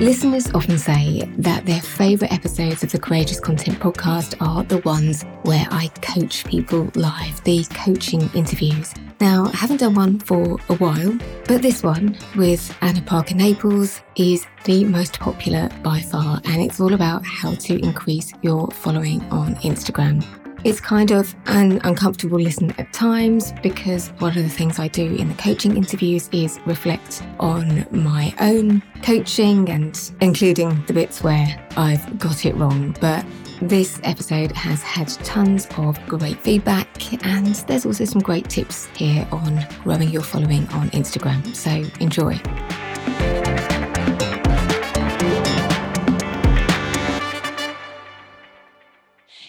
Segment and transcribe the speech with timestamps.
[0.00, 5.24] Listeners often say that their favourite episodes of the Courageous Content podcast are the ones
[5.42, 8.94] where I coach people live, the coaching interviews.
[9.20, 14.00] Now, I haven't done one for a while, but this one with Anna Parker Naples
[14.14, 19.20] is the most popular by far, and it's all about how to increase your following
[19.32, 20.24] on Instagram.
[20.68, 25.14] It's kind of an uncomfortable listen at times because one of the things I do
[25.14, 31.58] in the coaching interviews is reflect on my own coaching and including the bits where
[31.78, 32.94] I've got it wrong.
[33.00, 33.24] But
[33.62, 39.26] this episode has had tons of great feedback, and there's also some great tips here
[39.32, 41.56] on growing your following on Instagram.
[41.56, 42.38] So enjoy.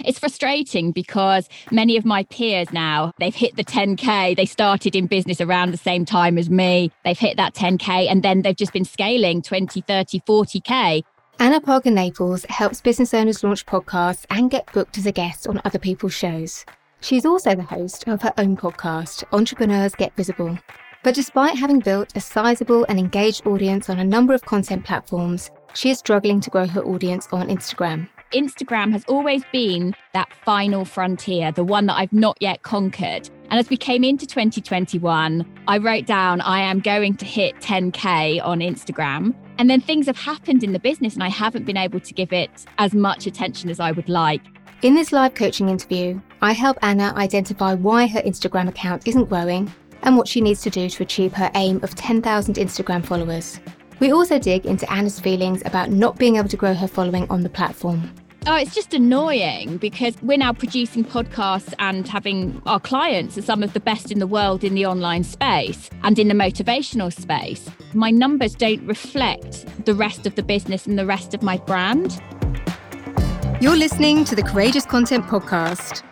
[0.10, 4.36] It's frustrating because many of my peers now, they've hit the 10K.
[4.36, 6.92] They started in business around the same time as me.
[7.06, 11.04] They've hit that 10K and then they've just been scaling 20, 30, 40K.
[11.38, 15.62] Anna Parker Naples helps business owners launch podcasts and get booked as a guest on
[15.64, 16.66] other people's shows.
[17.02, 20.58] She's also the host of her own podcast, Entrepreneurs Get Visible.
[21.04, 25.52] But despite having built a sizable and engaged audience on a number of content platforms,
[25.76, 28.10] she is struggling to grow her audience on Instagram.
[28.32, 33.30] Instagram has always been that final frontier, the one that I've not yet conquered.
[33.50, 38.44] And as we came into 2021, I wrote down, I am going to hit 10K
[38.46, 39.34] on Instagram.
[39.58, 42.32] And then things have happened in the business, and I haven't been able to give
[42.32, 44.42] it as much attention as I would like.
[44.84, 49.74] In this live coaching interview, I help Anna identify why her Instagram account isn't growing
[50.04, 53.60] and what she needs to do to achieve her aim of 10,000 Instagram followers.
[54.00, 57.42] We also dig into Anna's feelings about not being able to grow her following on
[57.44, 58.14] the platform.
[58.48, 63.62] Oh, it's just annoying because we're now producing podcasts and having our clients are some
[63.62, 67.70] of the best in the world in the online space and in the motivational space.
[67.94, 72.22] My numbers don't reflect the rest of the business and the rest of my brand.
[73.60, 76.04] You're listening to the Courageous Content Podcast.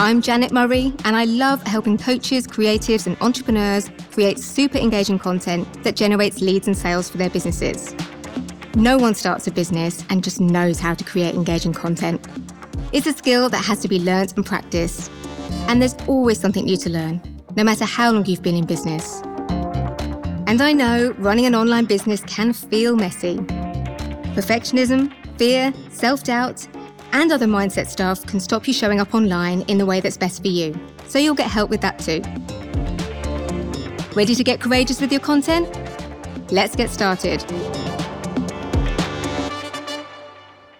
[0.00, 5.68] I'm Janet Murray, and I love helping coaches, creatives, and entrepreneurs create super engaging content
[5.84, 7.94] that generates leads and sales for their businesses.
[8.74, 12.26] No one starts a business and just knows how to create engaging content.
[12.92, 15.12] It's a skill that has to be learnt and practiced.
[15.68, 17.20] And there's always something new to learn,
[17.54, 19.20] no matter how long you've been in business.
[20.46, 23.36] And I know running an online business can feel messy.
[24.32, 26.66] Perfectionism, fear, self doubt,
[27.12, 30.42] and other mindset stuff can stop you showing up online in the way that's best
[30.42, 30.78] for you.
[31.08, 32.22] So you'll get help with that too.
[34.14, 35.68] Ready to get courageous with your content?
[36.52, 37.44] Let's get started.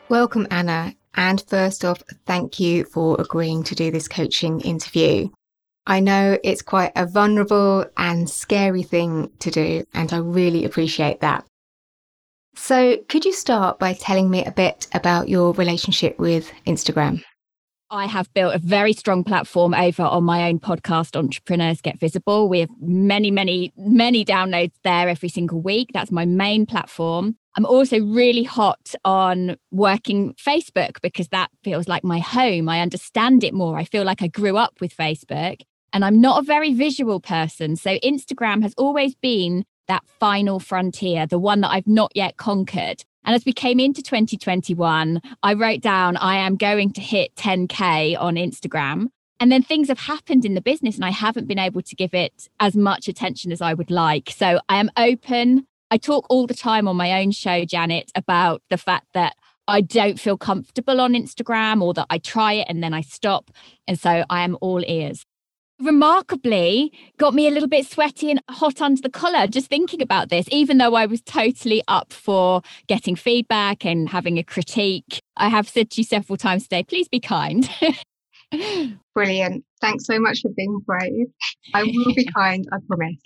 [0.08, 0.94] Welcome, Anna.
[1.14, 5.28] And first off, thank you for agreeing to do this coaching interview.
[5.86, 11.20] I know it's quite a vulnerable and scary thing to do, and I really appreciate
[11.20, 11.44] that.
[12.54, 17.22] So, could you start by telling me a bit about your relationship with Instagram?
[17.92, 22.48] I have built a very strong platform over on my own podcast, Entrepreneurs Get Visible.
[22.48, 25.90] We have many, many, many downloads there every single week.
[25.92, 27.36] That's my main platform.
[27.56, 32.68] I'm also really hot on working Facebook because that feels like my home.
[32.68, 33.76] I understand it more.
[33.76, 35.60] I feel like I grew up with Facebook
[35.92, 37.74] and I'm not a very visual person.
[37.74, 43.04] So Instagram has always been that final frontier, the one that I've not yet conquered.
[43.24, 48.18] And as we came into 2021, I wrote down, I am going to hit 10K
[48.18, 49.08] on Instagram.
[49.38, 52.14] And then things have happened in the business, and I haven't been able to give
[52.14, 54.30] it as much attention as I would like.
[54.30, 58.62] So I am open I talk all the time on my own show, Janet, about
[58.70, 59.34] the fact that
[59.66, 63.50] I don't feel comfortable on Instagram or that I try it and then I stop.
[63.88, 65.26] And so I am all ears.
[65.80, 70.28] Remarkably, got me a little bit sweaty and hot under the collar just thinking about
[70.28, 75.22] this, even though I was totally up for getting feedback and having a critique.
[75.38, 77.68] I have said to you several times today, please be kind.
[79.14, 79.64] Brilliant.
[79.80, 81.28] Thanks so much for being brave.
[81.72, 83.16] I will be kind, I promise.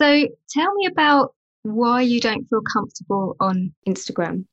[0.00, 4.44] So tell me about why you don't feel comfortable on Instagram?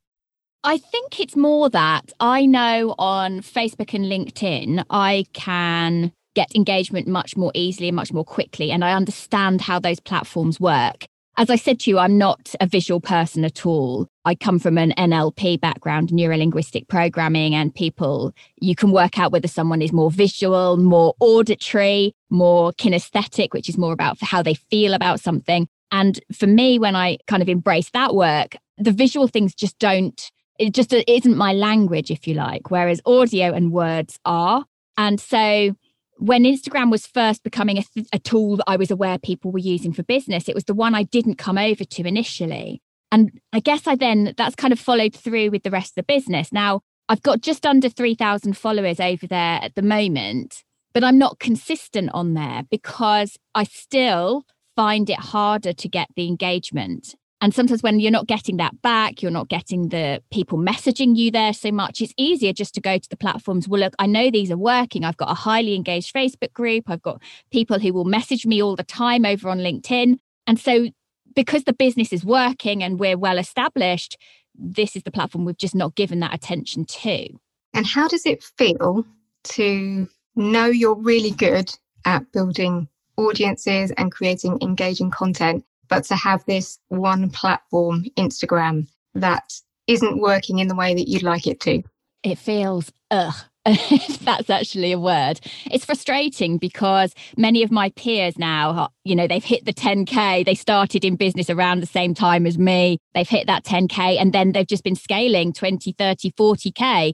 [0.64, 7.08] I think it's more that I know on Facebook and LinkedIn, I can get engagement
[7.08, 8.72] much more easily and much more quickly.
[8.72, 11.08] And I understand how those platforms work.
[11.38, 14.08] As I said to you, I'm not a visual person at all.
[14.24, 19.34] I come from an NLP background, neuro linguistic programming, and people, you can work out
[19.34, 24.54] whether someone is more visual, more auditory, more kinesthetic, which is more about how they
[24.54, 25.68] feel about something.
[25.92, 30.32] And for me, when I kind of embrace that work, the visual things just don't,
[30.58, 34.64] it just isn't my language, if you like, whereas audio and words are.
[34.98, 35.76] And so
[36.18, 39.60] when Instagram was first becoming a, th- a tool that I was aware people were
[39.60, 42.82] using for business, it was the one I didn't come over to initially.
[43.12, 46.14] And I guess I then that's kind of followed through with the rest of the
[46.14, 46.52] business.
[46.52, 50.64] Now, I've got just under 3,000 followers over there at the moment,
[50.94, 54.44] but I'm not consistent on there because I still
[54.76, 57.16] find it harder to get the engagement.
[57.42, 61.32] And sometimes when you're not getting that back, you're not getting the people messaging you
[61.32, 62.02] there so much.
[62.02, 63.68] It's easier just to go to the platforms.
[63.68, 65.04] Well, look, I know these are working.
[65.04, 66.86] I've got a highly engaged Facebook group.
[66.90, 67.22] I've got
[67.52, 70.18] people who will message me all the time over on LinkedIn.
[70.48, 70.88] And so,
[71.36, 74.18] because the business is working and we're well established,
[74.58, 77.28] this is the platform we've just not given that attention to.
[77.74, 79.06] And how does it feel
[79.44, 82.88] to know you're really good at building
[83.18, 89.54] audiences and creating engaging content, but to have this one platform, Instagram, that
[89.88, 91.84] isn't working in the way that you'd like it to?
[92.24, 93.36] It feels, ugh,
[94.22, 95.40] that's actually a word.
[95.72, 100.46] It's frustrating because many of my peers now, you know, they've hit the 10K.
[100.46, 103.00] They started in business around the same time as me.
[103.16, 107.14] They've hit that 10K and then they've just been scaling 20, 30, 40K.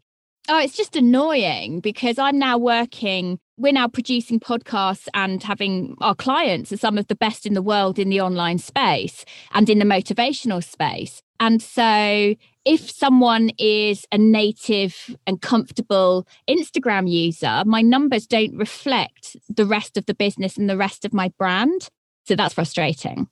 [0.49, 6.15] Oh, it's just annoying because I'm now working, we're now producing podcasts and having our
[6.15, 9.23] clients are some of the best in the world in the online space
[9.53, 11.21] and in the motivational space.
[11.39, 12.35] And so
[12.65, 19.95] if someone is a native and comfortable Instagram user, my numbers don't reflect the rest
[19.97, 21.87] of the business and the rest of my brand.
[22.25, 23.27] So that's frustrating.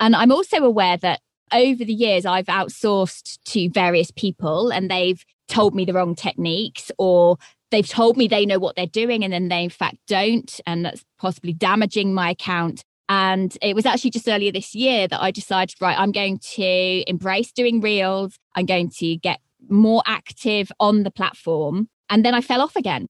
[0.00, 1.20] And I'm also aware that
[1.52, 6.90] over the years, I've outsourced to various people and they've told me the wrong techniques
[6.98, 7.36] or
[7.74, 10.84] they've told me they know what they're doing and then they in fact don't and
[10.84, 15.30] that's possibly damaging my account and it was actually just earlier this year that I
[15.30, 18.38] decided, right, I'm going to embrace doing reels.
[18.54, 21.88] I'm going to get more active on the platform.
[22.08, 23.06] And then I fell off again.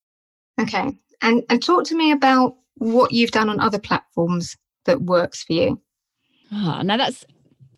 [0.60, 0.92] Okay.
[1.22, 5.52] And, and talk to me about what you've done on other platforms that works for
[5.52, 5.80] you.
[6.52, 7.24] Oh, now that's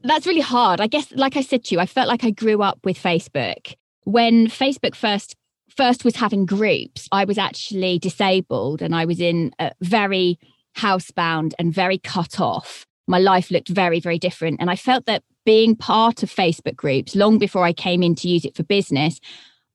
[0.02, 0.80] that's really hard.
[0.80, 3.74] I guess, like I said to you, I felt like I grew up with Facebook
[4.04, 5.34] when Facebook first
[5.76, 7.08] first was having groups.
[7.12, 10.38] I was actually disabled, and I was in a very
[10.76, 12.86] housebound and very cut off.
[13.06, 17.14] My life looked very, very different, and I felt that being part of Facebook groups
[17.14, 19.20] long before I came in to use it for business,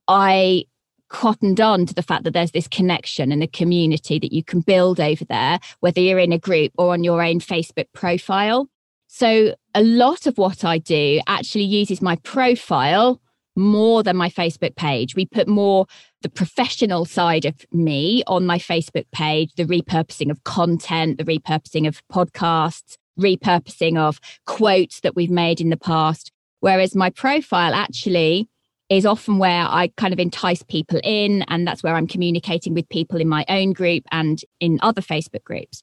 [0.07, 0.65] I
[1.07, 4.61] cottoned on to the fact that there's this connection and a community that you can
[4.61, 8.67] build over there, whether you're in a group or on your own Facebook profile.
[9.07, 13.21] So, a lot of what I do actually uses my profile
[13.55, 15.15] more than my Facebook page.
[15.15, 15.85] We put more
[16.21, 21.87] the professional side of me on my Facebook page, the repurposing of content, the repurposing
[21.87, 26.31] of podcasts, repurposing of quotes that we've made in the past.
[26.59, 28.47] Whereas my profile actually
[28.89, 32.87] is often where I kind of entice people in, and that's where I'm communicating with
[32.89, 35.81] people in my own group and in other Facebook groups.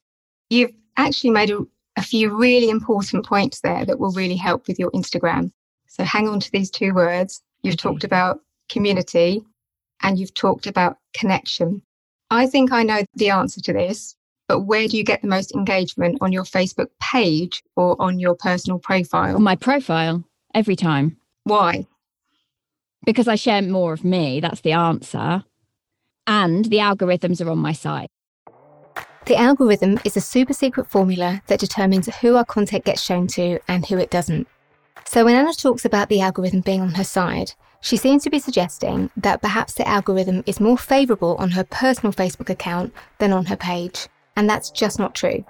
[0.50, 1.61] You've actually made a,
[1.97, 5.50] a few really important points there that will really help with your Instagram.
[5.87, 7.88] So hang on to these two words You've mm-hmm.
[7.88, 9.43] talked about community
[10.02, 11.82] and you've talked about connection.
[12.31, 14.14] I think I know the answer to this,
[14.46, 18.34] but where do you get the most engagement on your Facebook page or on your
[18.34, 19.37] personal profile?
[19.37, 20.25] On my profile,
[20.55, 21.16] every time.
[21.44, 21.87] Why?
[23.05, 24.40] Because I share more of me.
[24.40, 25.44] That's the answer.
[26.26, 28.08] And the algorithms are on my side.
[29.26, 33.58] The algorithm is a super secret formula that determines who our content gets shown to
[33.69, 34.49] and who it doesn't.
[35.06, 38.38] So when Anna talks about the algorithm being on her side, she seems to be
[38.38, 43.46] suggesting that perhaps the algorithm is more favourable on her personal Facebook account than on
[43.46, 45.44] her page, and that's just not true.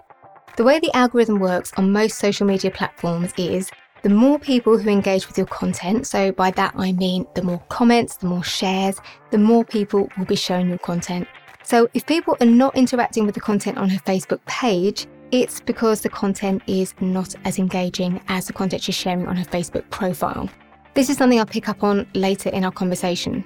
[0.56, 3.70] The way the algorithm works on most social media platforms is
[4.02, 7.62] the more people who engage with your content, so by that I mean the more
[7.68, 9.00] comments, the more shares,
[9.30, 11.26] the more people will be shown your content.
[11.64, 16.00] So if people are not interacting with the content on her Facebook page, it's because
[16.00, 20.48] the content is not as engaging as the content she's sharing on her Facebook profile.
[20.94, 23.44] This is something I'll pick up on later in our conversation.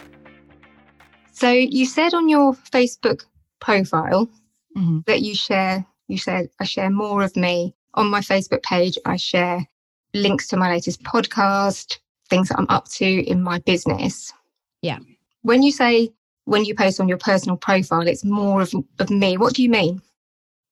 [1.33, 3.25] So you said on your Facebook
[3.61, 4.29] profile
[4.77, 5.01] mm-hmm.
[5.07, 8.99] that you share you said I share more of me on my Facebook page.
[9.07, 9.67] I share
[10.15, 11.99] links to my latest podcast,
[12.29, 14.33] things that I'm up to in my business.
[14.83, 14.99] Yeah.
[15.43, 16.11] When you say
[16.45, 19.71] when you post on your personal profile, it's more of, of me, what do you
[19.71, 20.03] mean?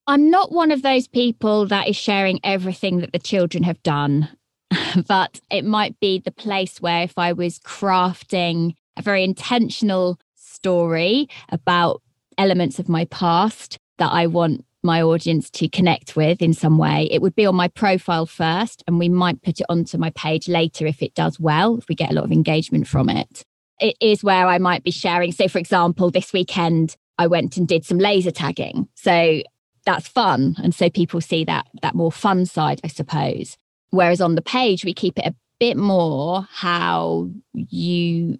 [0.07, 4.29] I'm not one of those people that is sharing everything that the children have done,
[5.07, 11.29] but it might be the place where if I was crafting a very intentional story
[11.49, 12.01] about
[12.37, 17.07] elements of my past that I want my audience to connect with in some way,
[17.11, 20.47] it would be on my profile first, and we might put it onto my page
[20.47, 23.43] later if it does well, if we get a lot of engagement from it.
[23.79, 27.67] It is where I might be sharing, So, for example, this weekend, I went and
[27.67, 28.87] did some laser tagging.
[28.95, 29.43] So
[29.85, 33.57] that's fun and so people see that that more fun side i suppose
[33.89, 38.39] whereas on the page we keep it a bit more how you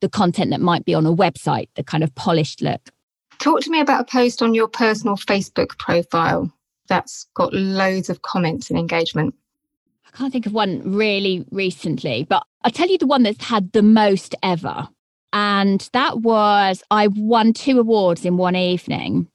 [0.00, 2.90] the content that might be on a website, the kind of polished look.
[3.38, 6.52] Talk to me about a post on your personal Facebook profile
[6.88, 9.34] that's got loads of comments and engagement.
[10.06, 13.72] I can't think of one really recently, but I'll tell you the one that's had
[13.72, 14.88] the most ever.
[15.32, 19.28] And that was I won two awards in one evening.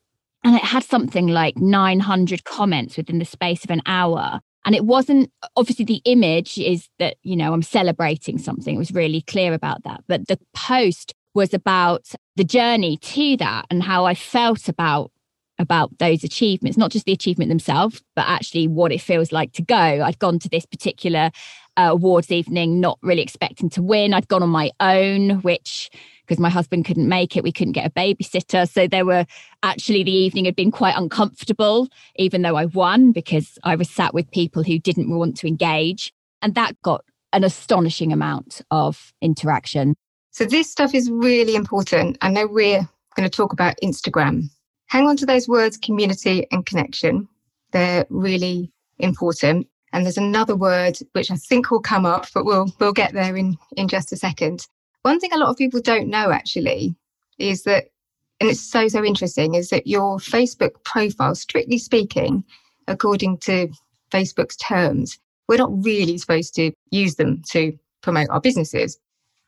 [0.45, 4.41] And it had something like 900 comments within the space of an hour.
[4.63, 8.75] And it wasn't obviously the image is that, you know, I'm celebrating something.
[8.75, 10.03] It was really clear about that.
[10.07, 15.11] But the post was about the journey to that and how I felt about
[15.57, 19.63] about those achievements, not just the achievement themselves, but actually what it feels like to
[19.63, 19.75] go.
[19.75, 21.31] I'd gone to this particular
[21.77, 24.13] uh, awards evening not really expecting to win.
[24.13, 25.89] I'd gone on my own, which
[26.25, 28.69] because my husband couldn't make it, we couldn't get a babysitter.
[28.69, 29.25] So there were
[29.63, 34.13] actually the evening had been quite uncomfortable, even though I won because I was sat
[34.13, 36.13] with people who didn't want to engage.
[36.41, 37.03] And that got
[37.33, 39.95] an astonishing amount of interaction.
[40.31, 42.17] So this stuff is really important.
[42.21, 44.43] I know we're going to talk about Instagram.
[44.87, 47.27] Hang on to those words community and connection.
[47.71, 49.67] They're really important.
[49.93, 53.35] And there's another word which I think will come up, but we'll we'll get there
[53.35, 54.67] in in just a second.
[55.05, 56.95] One thing a lot of people don't know actually
[57.37, 57.91] is that,
[58.39, 62.43] and it's so so interesting, is that your Facebook profile, strictly speaking,
[62.87, 63.67] according to
[64.11, 68.97] Facebook's terms, we're not really supposed to use them to promote our businesses.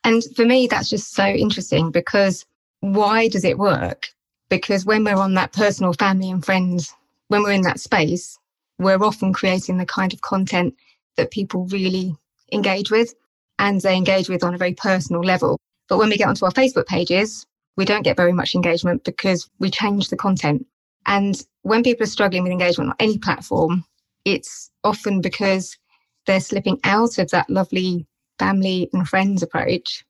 [0.03, 2.45] And for me, that's just so interesting because
[2.81, 4.09] why does it work?
[4.49, 6.93] Because when we're on that personal family and friends,
[7.29, 8.37] when we're in that space,
[8.77, 10.75] we're often creating the kind of content
[11.15, 12.15] that people really
[12.53, 13.15] engage with
[13.59, 15.59] and they engage with on a very personal level.
[15.89, 17.45] But when we get onto our Facebook pages,
[17.75, 20.65] we don't get very much engagement because we change the content.
[21.05, 23.85] And when people are struggling with engagement on any platform,
[24.25, 25.77] it's often because
[26.25, 28.05] they're slipping out of that lovely
[28.39, 30.05] family and friends approach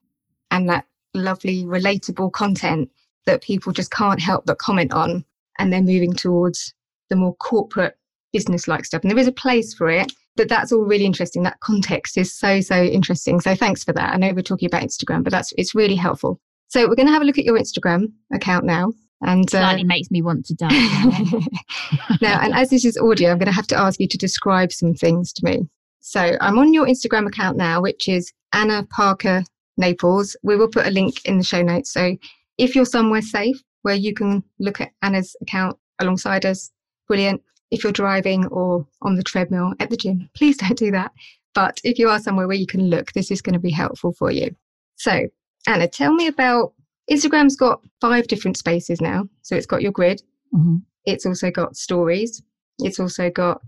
[0.50, 2.90] and that lovely relatable content
[3.26, 5.24] that people just can't help but comment on.
[5.60, 6.74] And they're moving towards
[7.10, 7.98] the more corporate
[8.34, 9.02] business like stuff.
[9.02, 11.44] And there is a place for it, but that's all really interesting.
[11.44, 13.42] That context is so, so interesting.
[13.42, 14.14] So thanks for that.
[14.14, 16.40] I know we're talking about Instagram, but that's it's really helpful.
[16.70, 18.94] So we're going to have a look at your Instagram account now.
[19.22, 20.70] And uh, slightly makes me want to die.
[22.22, 24.72] now, and as this is audio, I'm going to have to ask you to describe
[24.72, 25.68] some things to me.
[26.02, 29.44] So I'm on your Instagram account now, which is Anna Parker
[29.76, 30.38] Naples.
[30.44, 31.92] We will put a link in the show notes.
[31.92, 32.16] So
[32.60, 36.70] if you're somewhere safe where you can look at Anna's account alongside us,
[37.08, 37.42] brilliant
[37.72, 41.12] if you're driving or on the treadmill at the gym, please don't do that.
[41.54, 44.14] But if you are somewhere where you can look, this is going to be helpful
[44.14, 44.56] for you.
[44.96, 45.28] So,
[45.68, 46.74] Anna, tell me about
[47.10, 49.28] Instagram's got five different spaces now.
[49.42, 50.22] So it's got your grid,
[50.54, 50.78] mm-hmm.
[51.06, 52.42] it's also got stories,
[52.80, 53.62] it's also got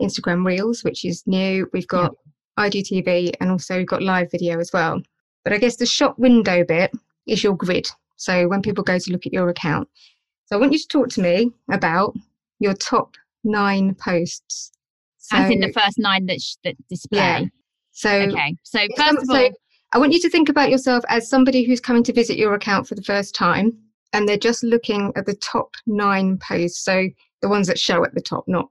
[0.00, 1.68] Instagram Reels, which is new.
[1.72, 2.14] We've got
[2.58, 5.00] IGTV and also we've got live video as well.
[5.44, 6.92] But I guess the shop window bit
[7.26, 7.88] is your grid.
[8.16, 9.88] So when people go to look at your account.
[10.46, 12.14] So I want you to talk to me about
[12.60, 14.72] your top nine posts.
[15.18, 17.18] So, As in the first nine that, sh- that display.
[17.18, 17.44] Yeah.
[17.92, 18.56] So okay.
[18.64, 19.50] So first of all,
[19.92, 22.88] I want you to think about yourself as somebody who's coming to visit your account
[22.88, 23.72] for the first time,
[24.12, 26.82] and they're just looking at the top nine posts.
[26.82, 27.08] So
[27.42, 28.68] the ones that show at the top, not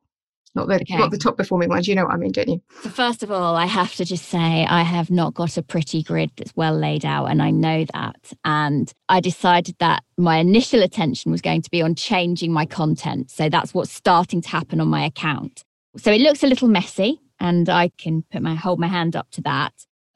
[0.53, 0.97] not the okay.
[0.97, 1.87] not the top performing ones.
[1.87, 2.61] You know what I mean, don't you?
[2.83, 6.03] So first of all, I have to just say I have not got a pretty
[6.03, 8.33] grid that's well laid out, and I know that.
[8.43, 13.31] And I decided that my initial attention was going to be on changing my content.
[13.31, 15.63] So that's what's starting to happen on my account.
[15.97, 19.29] So it looks a little messy, and I can put my hold my hand up
[19.31, 19.73] to that.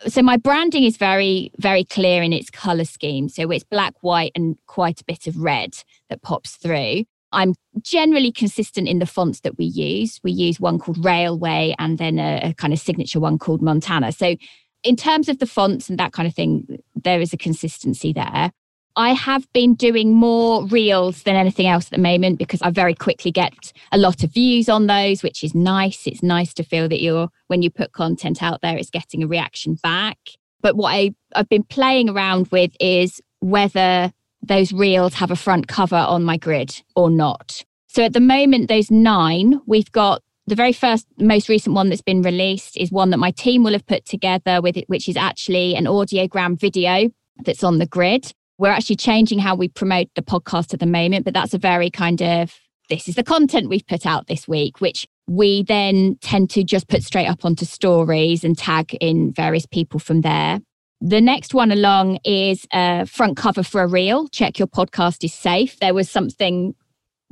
[0.07, 3.29] So my branding is very, very clear in its color scheme.
[3.29, 5.77] So it's black, white, and quite a bit of red
[6.09, 7.05] that pops through.
[7.35, 10.19] I'm generally consistent in the fonts that we use.
[10.23, 14.11] We use one called Raleway and then a, a, kind of signature one called Montana.
[14.11, 14.35] So,
[14.83, 18.51] in terms of the fonts and that kind of thing, there is a consistency there.
[18.95, 22.93] I have been doing more reels than anything else at the moment because I very
[22.93, 26.07] quickly get a lot of views on those, which is nice.
[26.07, 29.27] It's nice to feel that you're, when you put content out there, it's getting a
[29.27, 30.17] reaction back.
[30.61, 34.13] But what I, I've been playing around with is whether
[34.47, 37.63] those reels have a front cover on my grid or not.
[37.87, 42.01] So at the moment, those nine, we've got the very first, most recent one that's
[42.01, 45.17] been released is one that my team will have put together with it, which is
[45.17, 47.09] actually an audiogram video
[47.43, 48.31] that's on the grid.
[48.57, 51.89] We're actually changing how we promote the podcast at the moment, but that's a very
[51.89, 52.53] kind of
[52.89, 56.87] this is the content we've put out this week, which we then tend to just
[56.87, 60.59] put straight up onto stories and tag in various people from there.
[61.01, 64.27] The next one along is a front cover for a reel.
[64.29, 65.79] Check your podcast is safe.
[65.79, 66.73] There was something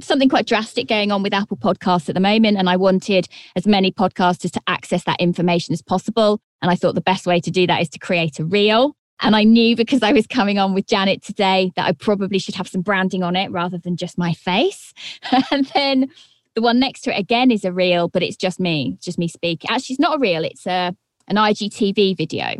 [0.01, 2.58] something quite drastic going on with Apple Podcasts at the moment.
[2.58, 6.41] And I wanted as many podcasters to access that information as possible.
[6.62, 8.96] And I thought the best way to do that is to create a reel.
[9.22, 12.55] And I knew because I was coming on with Janet today that I probably should
[12.55, 14.93] have some branding on it rather than just my face.
[15.51, 16.10] and then
[16.55, 19.27] the one next to it again is a reel, but it's just me, just me
[19.27, 19.70] speaking.
[19.70, 20.96] Actually, it's not a reel, it's a,
[21.27, 22.55] an IGTV video.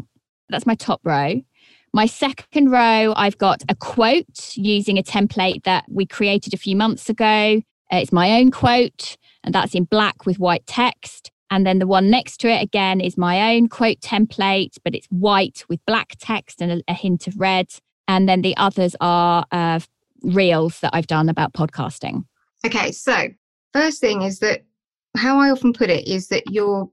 [0.50, 1.42] That's my top row.
[1.94, 6.76] My second row, I've got a quote using a template that we created a few
[6.76, 7.62] months ago.
[7.92, 11.30] Uh, it's my own quote, and that's in black with white text.
[11.52, 15.06] And then the one next to it again is my own quote template, but it's
[15.12, 17.68] white with black text and a, a hint of red.
[18.08, 19.80] And then the others are uh,
[20.24, 22.26] reels that I've done about podcasting.
[22.66, 23.28] Okay, so
[23.72, 24.64] first thing is that
[25.16, 26.90] how I often put it is that your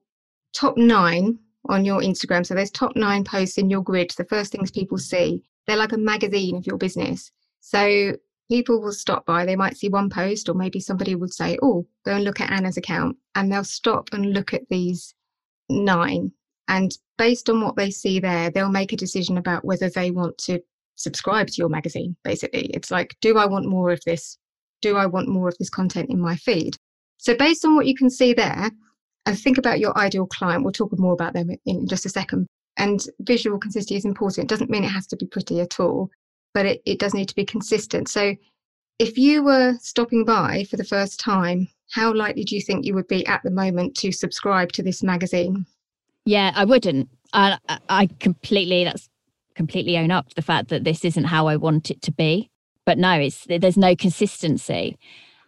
[0.52, 1.38] top nine
[1.68, 2.44] on your Instagram.
[2.44, 4.10] So there's top nine posts in your grid.
[4.16, 7.30] The first things people see, they're like a magazine of your business.
[7.60, 8.16] So
[8.50, 9.44] people will stop by.
[9.44, 12.50] They might see one post, or maybe somebody would say, "Oh, go and look at
[12.50, 15.14] Anna's account," and they'll stop and look at these
[15.68, 16.32] nine.
[16.68, 20.38] And based on what they see there, they'll make a decision about whether they want
[20.38, 20.60] to
[20.96, 22.16] subscribe to your magazine.
[22.24, 24.38] Basically, it's like, do I want more of this?
[24.82, 26.76] Do I want more of this content in my feed?
[27.18, 28.70] So, based on what you can see there,
[29.26, 30.64] and think about your ideal client.
[30.64, 32.46] We'll talk more about them in just a second.
[32.76, 34.44] And visual consistency is important.
[34.44, 36.08] It doesn't mean it has to be pretty at all,
[36.54, 38.08] but it, it does need to be consistent.
[38.08, 38.34] So
[38.98, 42.94] if you were stopping by for the first time, how likely do you think you
[42.94, 45.66] would be at the moment to subscribe to this magazine?
[46.24, 47.08] Yeah, I wouldn't.
[47.32, 47.58] I,
[47.88, 49.08] I completely, that's
[49.54, 52.50] completely own up to the fact that this isn't how I want it to be.
[52.86, 54.96] But no, it's there's no consistency.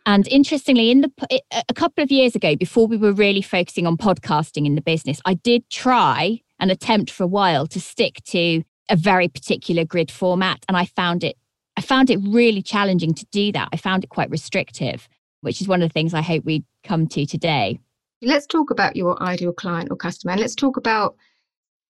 [0.04, 3.96] And interestingly, in the a couple of years ago, before we were really focusing on
[3.96, 8.62] podcasting in the business, I did try and attempt for a while to stick to
[8.88, 11.36] a very particular grid format, and I found it
[11.76, 13.68] I found it really challenging to do that.
[13.72, 15.08] I found it quite restrictive,
[15.40, 17.78] which is one of the things I hope we come to today.
[18.20, 21.16] Let's talk about your ideal client or customer, and let's talk about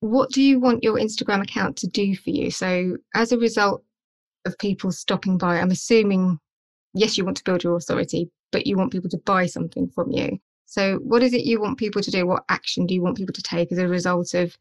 [0.01, 2.51] what do you want your Instagram account to do for you.
[2.51, 3.85] So, as a result
[4.45, 6.39] of people stopping by, I'm assuming
[6.95, 10.11] yes, you want to build your authority, but you want people to buy something from
[10.11, 10.39] you.
[10.67, 12.27] So, what is it you want people to do?
[12.27, 14.57] What action do you want people to take as a result of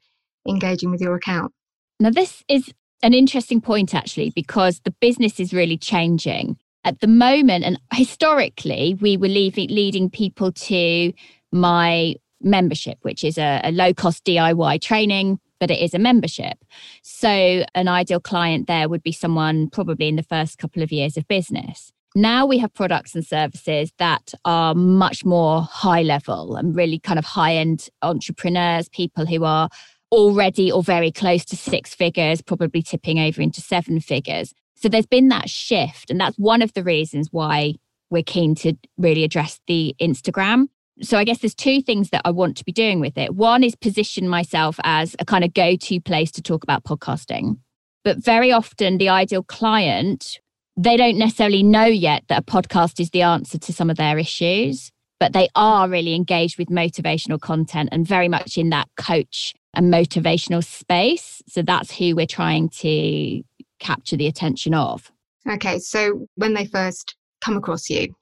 [0.48, 1.54] engaging with your account?
[2.00, 6.58] Now, this is an interesting point, actually, because the business is really changing.
[6.84, 11.14] At the moment, and historically, we were leaving, leading people to
[11.52, 16.58] my membership, which is a, a low cost DIY training but it is a membership.
[17.04, 21.16] So, an ideal client there would be someone probably in the first couple of years
[21.16, 21.94] of business.
[22.14, 27.18] Now we have products and services that are much more high level and really kind
[27.18, 29.70] of high end entrepreneurs, people who are
[30.12, 34.54] already or very close to six figures, probably tipping over into seven figures.
[34.76, 36.10] So there's been that shift.
[36.10, 37.76] And that's one of the reasons why
[38.10, 40.68] we're keen to really address the Instagram.
[41.02, 43.34] So I guess there's two things that I want to be doing with it.
[43.36, 47.58] One is position myself as a kind of go to place to talk about podcasting.
[48.04, 50.40] But very often, the ideal client
[50.84, 54.18] they don't necessarily know yet that a podcast is the answer to some of their
[54.18, 59.54] issues, but they are really engaged with motivational content and very much in that coach
[59.76, 61.42] and motivational space.
[61.48, 63.44] So that's who we're trying to
[63.80, 65.12] capture the attention of.
[65.48, 68.14] Okay, so when they first come across you,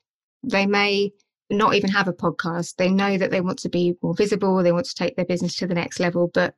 [0.43, 1.12] they may
[1.50, 2.76] not even have a podcast.
[2.76, 5.56] They know that they want to be more visible, they want to take their business
[5.58, 6.56] to the next level, but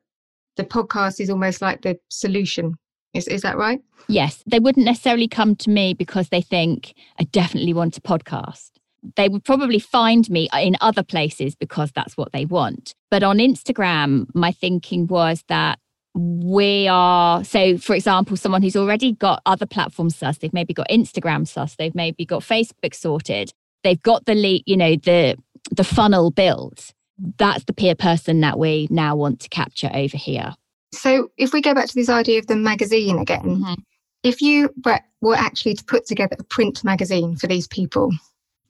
[0.56, 2.74] the podcast is almost like the solution
[3.14, 3.80] is, is that right?
[4.08, 4.42] Yes.
[4.46, 8.70] They wouldn't necessarily come to me because they think I definitely want a podcast.
[9.16, 12.94] They would probably find me in other places because that's what they want.
[13.10, 15.78] But on Instagram, my thinking was that
[16.14, 20.86] we are so for example someone who's already got other platforms sus they've maybe got
[20.90, 23.50] instagram sus they've maybe got facebook sorted
[23.82, 25.34] they've got the lead you know the
[25.70, 26.92] the funnel built
[27.38, 30.52] that's the peer person that we now want to capture over here
[30.92, 33.74] so if we go back to this idea of the magazine again, mm-hmm.
[34.22, 38.10] if you were, were actually to put together a print magazine for these people,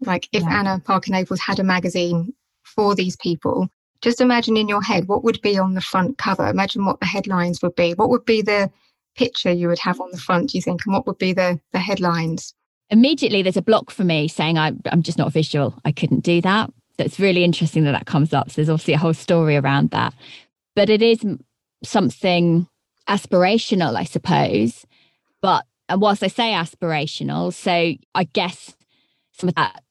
[0.00, 0.61] like if yeah.
[0.61, 2.32] Anna Parker Naples had a magazine
[2.62, 3.68] for these people,
[4.02, 6.46] just imagine in your head what would be on the front cover.
[6.48, 7.94] Imagine what the headlines would be.
[7.94, 8.70] What would be the
[9.16, 10.82] picture you would have on the front, do you think?
[10.85, 12.54] And what would be the, the headlines?
[12.90, 15.74] Immediately, there's a block for me saying I, I'm just not visual.
[15.85, 16.70] I couldn't do that.
[16.98, 18.50] That's really interesting that that comes up.
[18.50, 20.14] So there's obviously a whole story around that.
[20.74, 21.24] But it is
[21.85, 22.68] something
[23.09, 24.87] aspirational, I suppose.
[25.40, 28.77] But and whilst I say aspirational, so I guess
[29.33, 29.83] some of that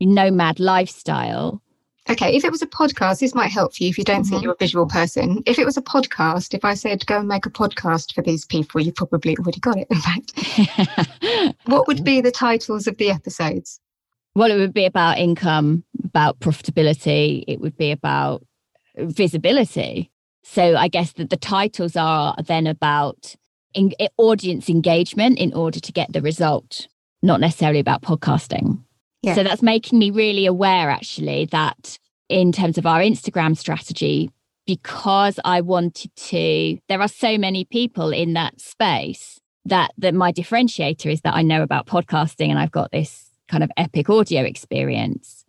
[0.00, 1.62] nomad lifestyle.
[2.08, 4.30] Okay, if it was a podcast, this might help you if you don't mm-hmm.
[4.30, 5.42] think you're a visual person.
[5.46, 8.44] If it was a podcast, if I said go and make a podcast for these
[8.46, 11.56] people, you probably already got it, in fact.
[11.66, 13.80] what would be the titles of the episodes?
[14.34, 18.44] Well, it would be about income, about profitability, it would be about
[18.96, 20.10] visibility.
[20.42, 23.34] So I guess that the titles are then about
[23.74, 26.88] in, eh, audience engagement in order to get the result,
[27.22, 28.82] not necessarily about podcasting.
[29.22, 29.34] Yeah.
[29.34, 31.98] So that's making me really aware actually that
[32.28, 34.30] in terms of our Instagram strategy,
[34.66, 40.32] because I wanted to, there are so many people in that space that that my
[40.32, 44.42] differentiator is that I know about podcasting and I've got this kind of epic audio
[44.42, 45.44] experience.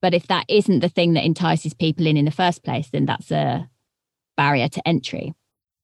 [0.00, 3.06] But if that isn't the thing that entices people in in the first place, then
[3.06, 3.68] that's a
[4.38, 5.34] barrier to entry.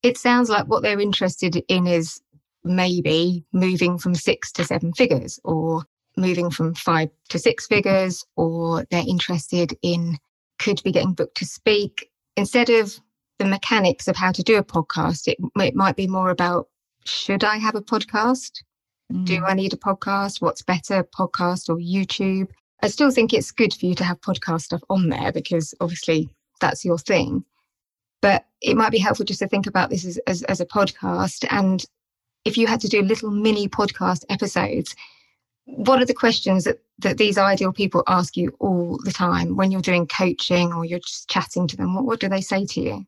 [0.02, 2.22] It sounds like what they're interested in is
[2.64, 5.84] maybe moving from six to seven figures or
[6.16, 10.16] moving from five to six figures, or they're interested in
[10.58, 12.10] could be getting booked to speak.
[12.36, 12.98] Instead of
[13.38, 16.68] the mechanics of how to do a podcast, it, it might be more about
[17.04, 18.52] should I have a podcast?
[19.12, 19.26] Mm.
[19.26, 20.40] Do I need a podcast?
[20.40, 22.48] What's better, podcast or YouTube?
[22.82, 26.34] I still think it's good for you to have podcast stuff on there because obviously
[26.60, 27.44] that's your thing.
[28.24, 31.44] But it might be helpful just to think about this as, as, as a podcast.
[31.50, 31.84] And
[32.46, 34.96] if you had to do little mini podcast episodes,
[35.66, 39.70] what are the questions that, that these ideal people ask you all the time when
[39.70, 41.94] you're doing coaching or you're just chatting to them?
[41.94, 43.06] What, what do they say to you?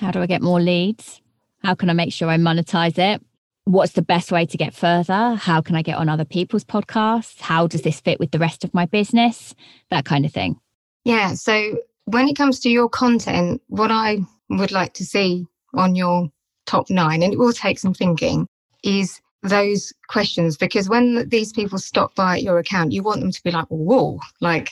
[0.00, 1.22] How do I get more leads?
[1.62, 3.24] How can I make sure I monetize it?
[3.66, 5.36] What's the best way to get further?
[5.36, 7.40] How can I get on other people's podcasts?
[7.40, 9.54] How does this fit with the rest of my business?
[9.92, 10.58] That kind of thing.
[11.04, 11.34] Yeah.
[11.34, 11.78] So,
[12.08, 16.30] when it comes to your content, what I would like to see on your
[16.66, 18.46] top nine, and it will take some thinking,
[18.82, 23.42] is those questions because when these people stop by your account, you want them to
[23.42, 24.70] be like, whoa, like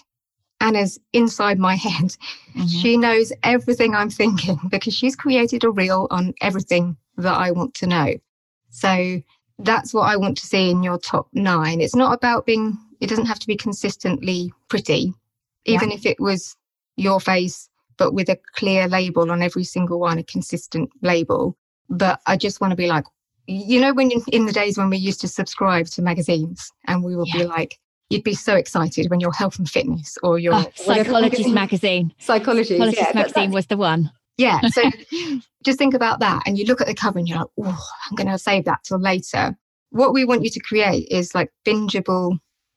[0.61, 2.17] Anna's inside my head.
[2.55, 2.67] Mm-hmm.
[2.67, 7.75] She knows everything I'm thinking because she's created a reel on everything that I want
[7.75, 8.15] to know.
[8.71, 9.23] So
[9.59, 11.81] that's what I want to see in your top nine.
[11.81, 15.15] It's not about being, it doesn't have to be consistently pretty,
[15.65, 15.97] even yeah.
[15.97, 16.57] if it was
[16.97, 21.57] your face, but with a clear label on every single one, a consistent label.
[21.89, 23.05] But I just want to be like,
[23.47, 27.15] you know, when in the days when we used to subscribe to magazines and we
[27.15, 27.43] would yeah.
[27.43, 27.79] be like,
[28.11, 32.13] you'd be so excited when your health and fitness or your oh, psychologist magazine.
[32.19, 34.11] Psychology psychologist yeah, magazine was the one.
[34.37, 34.83] Yeah so
[35.65, 38.15] just think about that and you look at the cover and you're like oh i'm
[38.17, 39.57] going to save that till later.
[39.91, 42.33] What we want you to create is like bingeable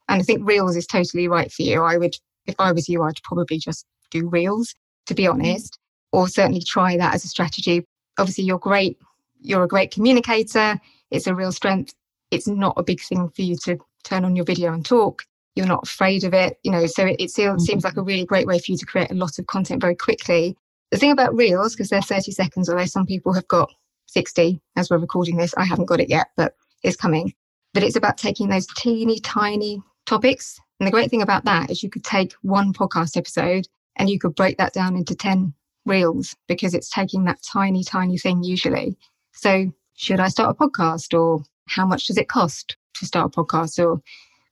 [0.07, 1.81] and i think reels is totally right for you.
[1.81, 4.73] I would if i was you i'd probably just do reels
[5.05, 5.79] to be honest
[6.11, 7.85] or certainly try that as a strategy
[8.17, 8.97] obviously you're great
[9.41, 10.79] you're a great communicator
[11.11, 11.93] it's a real strength
[12.31, 15.23] it's not a big thing for you to turn on your video and talk.
[15.55, 16.85] You're not afraid of it, you know.
[16.85, 17.59] So it, it mm-hmm.
[17.59, 19.95] seems like a really great way for you to create a lot of content very
[19.95, 20.55] quickly.
[20.91, 23.71] The thing about reels, because they're 30 seconds, although some people have got
[24.07, 27.33] 60 as we're recording this, I haven't got it yet, but it's coming.
[27.73, 30.59] But it's about taking those teeny tiny topics.
[30.79, 33.67] And the great thing about that is you could take one podcast episode
[33.99, 35.53] and you could break that down into 10
[35.85, 38.97] reels because it's taking that tiny, tiny thing usually.
[39.33, 42.77] So, should I start a podcast or how much does it cost?
[42.99, 44.01] to start a podcast or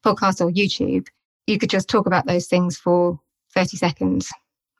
[0.03, 1.07] podcast or YouTube,
[1.45, 3.19] you could just talk about those things for
[3.53, 4.31] 30 seconds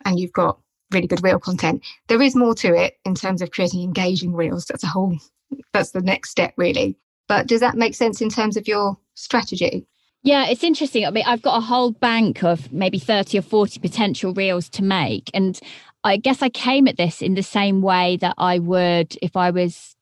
[0.06, 0.60] and you've got
[0.92, 1.84] really good reel content.
[2.08, 4.66] There is more to it in terms of creating engaging reels.
[4.66, 5.18] That's a whole,
[5.74, 6.98] that's the next step, really.
[7.28, 9.86] But does that make sense in terms of your strategy?
[10.24, 11.06] Yeah, it's interesting.
[11.06, 14.84] I mean, I've got a whole bank of maybe 30 or 40 potential reels to
[14.84, 15.30] make.
[15.34, 15.60] And
[16.04, 19.52] I guess I came at this in the same way that I would if I
[19.52, 19.96] was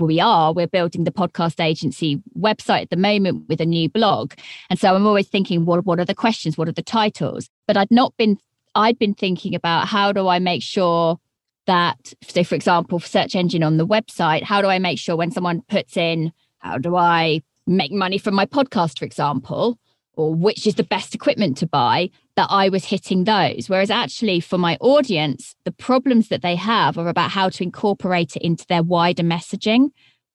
[0.00, 4.32] we are we're building the podcast agency website at the moment with a new blog
[4.68, 7.76] and so i'm always thinking what what are the questions what are the titles but
[7.76, 8.36] i'd not been
[8.74, 11.18] i'd been thinking about how do i make sure
[11.66, 15.30] that say for example search engine on the website how do i make sure when
[15.30, 19.78] someone puts in how do i make money from my podcast for example
[20.16, 23.68] or which is the best equipment to buy, that I was hitting those.
[23.68, 28.34] Whereas actually, for my audience, the problems that they have are about how to incorporate
[28.34, 29.90] it into their wider messaging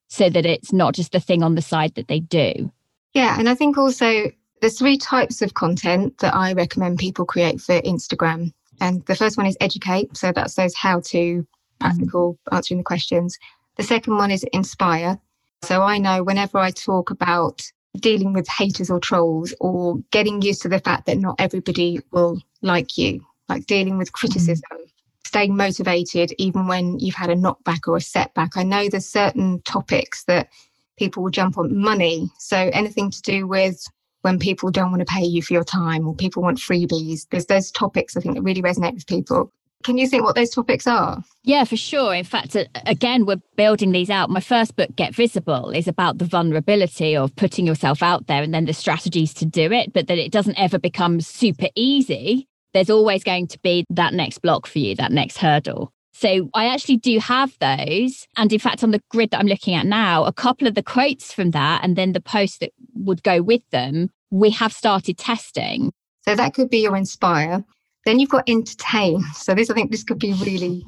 [0.08, 2.72] so that it's not just the thing on the side that they do.
[3.14, 3.40] Yeah.
[3.40, 7.82] And I think also there's three types of content that I recommend people create for
[7.82, 8.52] Instagram.
[8.80, 10.16] And the first one is educate.
[10.16, 11.46] So that's those how to
[11.80, 13.38] practical answering the questions.
[13.78, 15.20] The second one is inspire.
[15.64, 17.62] So I know whenever I talk about
[17.98, 22.42] dealing with haters or trolls or getting used to the fact that not everybody will
[22.62, 24.84] like you, like dealing with criticism, mm-hmm.
[25.26, 28.58] staying motivated even when you've had a knockback or a setback.
[28.58, 30.50] I know there's certain topics that
[30.98, 32.32] people will jump on money.
[32.40, 33.84] So anything to do with
[34.22, 37.48] when people don't want to pay you for your time or people want freebies, there's
[37.48, 39.52] those topics I think that really resonate with people.
[39.84, 41.24] Can you think what those topics are?
[41.44, 42.14] Yeah, for sure.
[42.14, 44.30] In fact, again, we're building these out.
[44.30, 48.54] My first book, Get Visible, is about the vulnerability of putting yourself out there and
[48.54, 52.48] then the strategies to do it, but that it doesn't ever become super easy.
[52.74, 55.92] There's always going to be that next block for you, that next hurdle.
[56.14, 58.28] So I actually do have those.
[58.38, 60.84] And in fact, on the grid that I'm looking at now, a couple of the
[60.84, 65.18] quotes from that and then the posts that would go with them, we have started
[65.18, 65.92] testing.
[66.24, 67.66] So that could be your inspire.
[68.06, 69.22] Then you've got entertain.
[69.36, 70.84] So this, I think, this could be really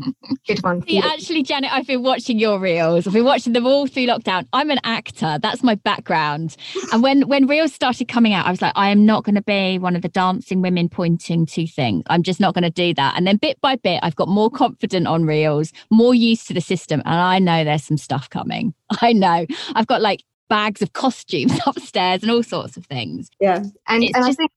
[0.47, 0.81] good one.
[0.87, 3.05] See, actually, Janet, I've been watching your reels.
[3.05, 4.47] I've been watching them all through lockdown.
[4.51, 5.37] I'm an actor.
[5.39, 6.55] That's my background.
[6.91, 9.43] And when when reels started coming out, I was like, I am not going to
[9.43, 12.03] be one of the dancing women pointing to things.
[12.07, 13.15] I'm just not going to do that.
[13.15, 16.61] And then bit by bit, I've got more confident on reels, more used to the
[16.61, 18.73] system, and I know there's some stuff coming.
[19.01, 19.45] I know.
[19.75, 23.29] I've got like bags of costumes upstairs and all sorts of things.
[23.39, 24.51] Yeah, and and just, I think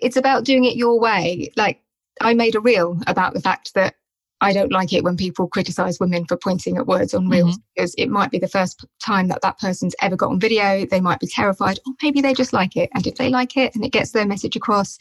[0.00, 1.52] it's about doing it your way.
[1.56, 1.80] Like
[2.20, 3.94] I made a reel about the fact that
[4.42, 7.62] I don't like it when people criticize women for pointing at words on reels mm-hmm.
[7.76, 10.84] because it might be the first time that that person's ever got on video.
[10.84, 12.90] They might be terrified, or maybe they just like it.
[12.92, 14.98] And if they like it and it gets their message across,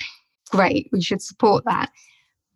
[0.51, 1.89] great, we should support that.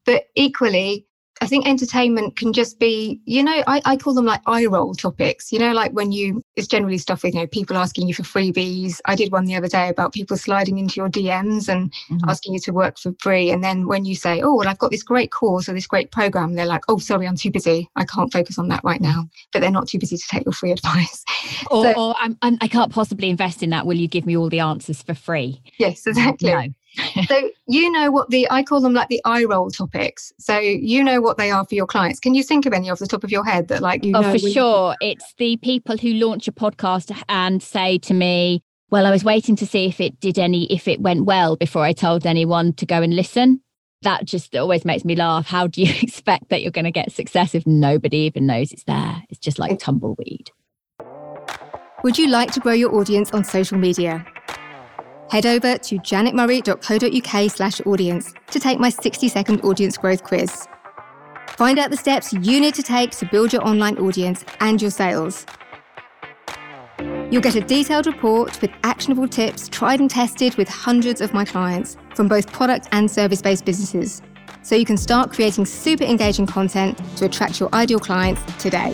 [0.05, 1.07] But equally,
[1.41, 4.93] I think entertainment can just be, you know, I, I call them like eye roll
[4.93, 8.13] topics, you know, like when you, it's generally stuff with, you know, people asking you
[8.13, 9.01] for freebies.
[9.05, 12.29] I did one the other day about people sliding into your DMs and mm-hmm.
[12.29, 13.51] asking you to work for free.
[13.51, 16.11] And then when you say, oh, well, I've got this great course or this great
[16.11, 17.89] program, they're like, oh, sorry, I'm too busy.
[17.97, 19.27] I can't focus on that right now.
[19.51, 21.25] But they're not too busy to take your free advice.
[21.69, 23.85] Or, so, or I'm, I'm, I can not possibly invest in that.
[23.85, 25.61] Will you give me all the answers for free?
[25.79, 26.51] Yes, exactly.
[26.51, 26.69] No
[27.27, 30.31] so you know what the I call them like the eye roll topics.
[30.39, 32.19] So you know what they are for your clients.
[32.19, 34.31] Can you think of any off the top of your head that like you oh,
[34.31, 34.95] for sure.
[35.01, 39.55] It's the people who launch a podcast and say to me, "Well, I was waiting
[39.57, 42.85] to see if it did any if it went well before I told anyone to
[42.85, 43.61] go and listen."
[44.01, 45.47] That just always makes me laugh.
[45.47, 48.83] How do you expect that you're going to get success if nobody even knows it's
[48.83, 49.23] there?
[49.29, 50.51] It's just like tumbleweed.
[52.03, 54.23] Would you like to grow your audience on social media?
[55.29, 60.67] Head over to janetmurray.co.uk slash audience to take my 60 second audience growth quiz.
[61.57, 64.91] Find out the steps you need to take to build your online audience and your
[64.91, 65.45] sales.
[67.31, 71.43] You'll get a detailed report with actionable tips tried and tested with hundreds of my
[71.43, 74.21] clients from both product and service based businesses.
[74.61, 78.93] So you can start creating super engaging content to attract your ideal clients today.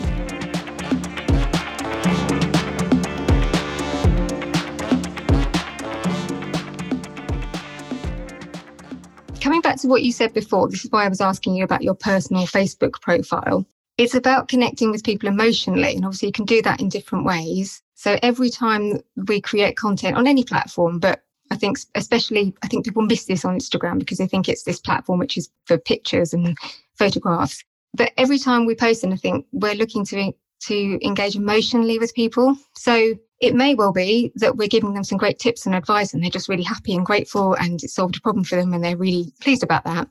[9.41, 11.81] Coming back to what you said before, this is why I was asking you about
[11.81, 13.65] your personal Facebook profile.
[13.97, 15.95] It's about connecting with people emotionally.
[15.95, 17.81] And obviously, you can do that in different ways.
[17.95, 22.85] So every time we create content on any platform, but I think especially, I think
[22.85, 26.33] people miss this on Instagram because they think it's this platform which is for pictures
[26.33, 26.57] and
[26.97, 27.63] photographs.
[27.93, 30.33] But every time we post anything, we're looking to
[30.67, 32.55] to engage emotionally with people.
[32.75, 36.23] So it may well be that we're giving them some great tips and advice and
[36.23, 38.97] they're just really happy and grateful and it solved a problem for them and they're
[38.97, 40.07] really pleased about that.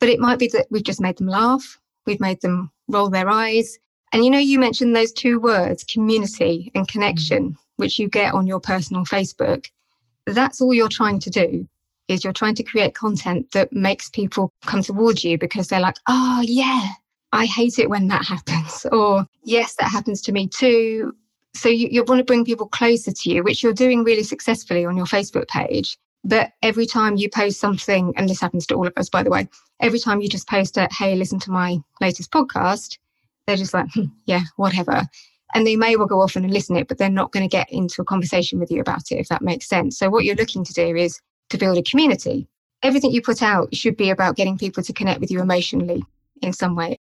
[0.00, 3.28] But it might be that we've just made them laugh, we've made them roll their
[3.28, 3.78] eyes.
[4.12, 7.56] And you know, you mentioned those two words, community and connection, mm.
[7.76, 9.66] which you get on your personal Facebook.
[10.26, 11.68] That's all you're trying to do
[12.08, 15.96] is you're trying to create content that makes people come towards you because they're like,
[16.08, 16.88] oh, yeah,
[17.34, 18.86] I hate it when that happens.
[18.92, 21.14] Or, yes, that happens to me too
[21.54, 24.84] so you, you want to bring people closer to you, which you're doing really successfully
[24.84, 25.96] on your Facebook page.
[26.24, 29.30] But every time you post something, and this happens to all of us, by the
[29.30, 29.48] way,
[29.80, 32.98] every time you just post a, hey, listen to my latest podcast,
[33.46, 35.02] they're just like, hmm, yeah, whatever.
[35.54, 37.70] And they may well go off and listen it, but they're not going to get
[37.70, 39.98] into a conversation with you about it, if that makes sense.
[39.98, 41.20] So what you're looking to do is
[41.50, 42.48] to build a community.
[42.82, 46.02] Everything you put out should be about getting people to connect with you emotionally
[46.42, 46.98] in some way.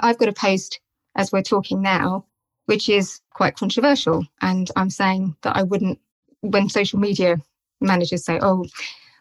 [0.00, 0.80] I've got a post
[1.14, 2.26] as we're talking now
[2.66, 4.24] which is quite controversial.
[4.42, 5.98] And I'm saying that I wouldn't,
[6.40, 7.36] when social media
[7.80, 8.66] managers say, oh,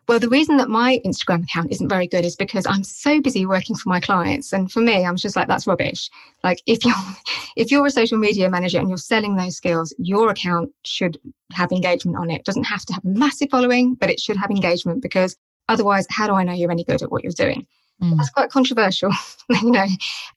[0.08, 3.48] well, the reason that my Instagram account isn't very good is because I'm so busy
[3.48, 4.54] working for my clients.
[4.54, 6.12] And for me, I'm just like, that's rubbish.
[6.44, 6.94] Like if you're
[7.56, 11.18] if you're a social media manager and you're selling those skills, your account should
[11.54, 12.42] have engagement on it.
[12.42, 15.36] it doesn't have to have a massive following, but it should have engagement because
[15.70, 17.66] otherwise, how do I know you're any good at what you're doing?
[18.02, 18.18] Mm.
[18.18, 19.12] That's quite controversial,
[19.50, 19.86] you know.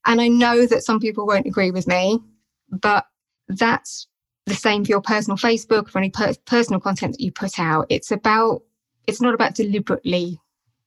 [0.07, 2.21] And I know that some people won't agree with me.
[2.71, 3.07] But
[3.49, 4.07] that's
[4.47, 7.87] the same for your personal Facebook, for any per- personal content that you put out.
[7.89, 8.63] It's about,
[9.07, 10.39] it's not about deliberately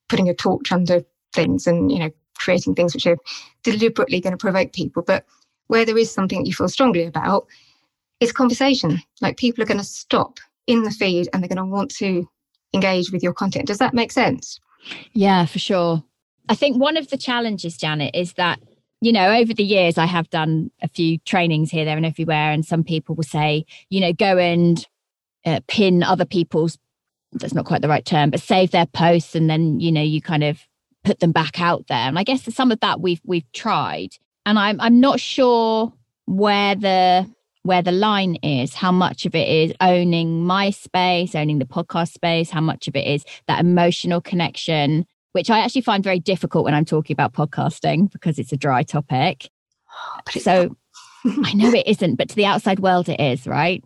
[0.10, 1.04] putting a torch under
[1.34, 3.18] things and, you know, creating things which are
[3.64, 5.04] deliberately going to provoke people.
[5.04, 5.26] But
[5.68, 7.48] where there is something that you feel strongly about,
[8.20, 9.02] it's conversation.
[9.22, 12.28] Like people are going to stop in the feed and they're going to want to
[12.74, 13.68] engage with your content.
[13.68, 14.60] Does that make sense?
[15.14, 16.04] Yeah, for sure.
[16.50, 18.60] I think one of the challenges, Janet, is that,
[19.02, 22.52] you know, over the years, I have done a few trainings here, there, and everywhere.
[22.52, 24.86] And some people will say, you know, go and
[25.46, 26.78] uh, pin other people's,
[27.34, 29.36] that's not quite the right term, but save their posts.
[29.36, 30.60] And then, you know, you kind of
[31.04, 31.98] put them back out there.
[31.98, 34.10] And I guess some of that we've, we've tried.
[34.46, 35.94] And I'm, I'm not sure
[36.26, 37.30] where the
[37.64, 42.14] where the line is, how much of it is owning my space, owning the podcast
[42.14, 46.66] space, how much of it is that emotional connection, which I actually find very difficult
[46.66, 49.50] when I'm talking about podcasting because it's a dry topic.
[50.30, 50.76] so
[51.26, 53.84] I know it isn't, but to the outside world, it is, right?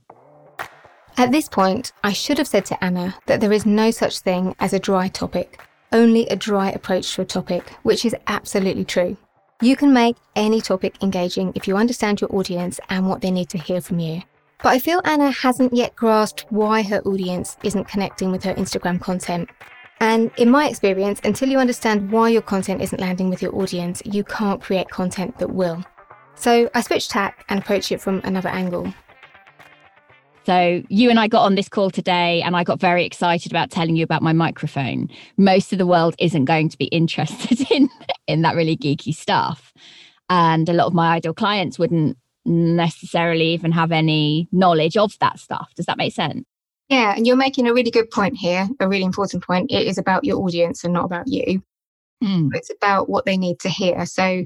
[1.17, 4.55] At this point, I should have said to Anna that there is no such thing
[4.59, 9.15] as a dry topic, only a dry approach to a topic, which is absolutely true.
[9.61, 13.47] You can make any topic engaging if you understand your audience and what they need
[13.49, 14.21] to hear from you.
[14.61, 18.99] But I feel Anna hasn't yet grasped why her audience isn't connecting with her Instagram
[18.99, 19.49] content.
[19.99, 24.01] And in my experience, until you understand why your content isn't landing with your audience,
[24.05, 25.83] you can't create content that will.
[26.35, 28.93] So I switched tack and approached it from another angle.
[30.45, 33.71] So you and I got on this call today and I got very excited about
[33.71, 35.09] telling you about my microphone.
[35.37, 37.89] Most of the world isn't going to be interested in
[38.27, 39.73] in that really geeky stuff.
[40.29, 45.39] And a lot of my ideal clients wouldn't necessarily even have any knowledge of that
[45.39, 45.71] stuff.
[45.75, 46.45] Does that make sense?
[46.89, 49.71] Yeah, and you're making a really good point here, a really important point.
[49.71, 51.63] It is about your audience and not about you.
[52.23, 52.49] Mm.
[52.53, 54.05] It's about what they need to hear.
[54.05, 54.45] So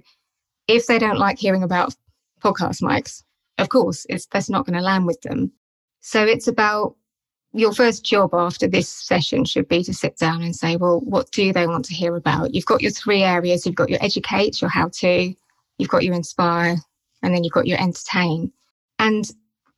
[0.68, 1.96] if they don't like hearing about
[2.42, 3.24] podcast mics,
[3.58, 5.52] of course, it's that's not going to land with them.
[6.00, 6.96] So it's about
[7.54, 11.32] your first job after this session should be to sit down and say, well, what
[11.32, 12.54] do they want to hear about?
[12.54, 13.66] You've got your three areas.
[13.66, 15.34] You've got your educate, your how to,
[15.78, 16.78] you've got your inspire,
[17.22, 18.52] and then you've got your entertain.
[19.00, 19.30] And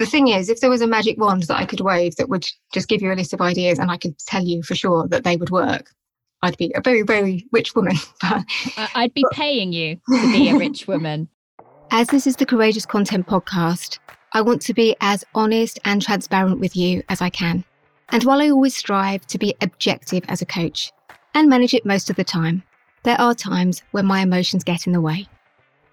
[0.02, 2.48] the thing is, if there was a magic wand that I could wave that would
[2.74, 5.24] just give you a list of ideas and I could tell you for sure that
[5.24, 5.92] they would work,
[6.42, 7.96] I'd be a very, very rich woman.
[8.24, 11.28] Uh, I'd be paying you to be a rich woman.
[11.92, 14.00] As this is the Courageous Content Podcast,
[14.34, 17.64] I want to be as honest and transparent with you as I can.
[18.10, 20.92] And while I always strive to be objective as a coach
[21.36, 22.64] and manage it most of the time,
[23.04, 25.28] there are times when my emotions get in the way.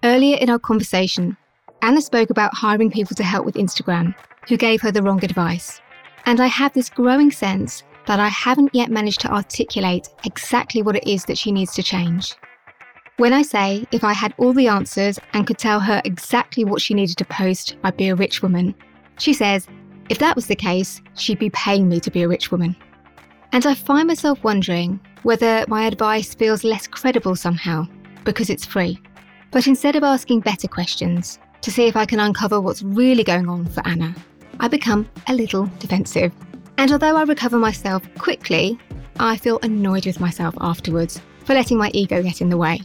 [0.03, 1.35] Earlier in our conversation,
[1.81, 4.13] Anna spoke about hiring people to help with Instagram
[4.47, 5.81] who gave her the wrong advice.
[6.25, 10.95] And I have this growing sense that I haven't yet managed to articulate exactly what
[10.95, 12.35] it is that she needs to change.
[13.17, 16.81] When I say if I had all the answers and could tell her exactly what
[16.81, 18.75] she needed to post, I'd be a rich woman,
[19.17, 19.67] she says
[20.09, 22.75] if that was the case, she'd be paying me to be a rich woman.
[23.51, 27.87] And I find myself wondering whether my advice feels less credible somehow
[28.23, 28.99] because it's free.
[29.51, 33.49] But instead of asking better questions to see if I can uncover what's really going
[33.49, 34.15] on for Anna,
[34.59, 36.33] I become a little defensive.
[36.77, 38.79] And although I recover myself quickly,
[39.19, 42.81] I feel annoyed with myself afterwards for letting my ego get in the way.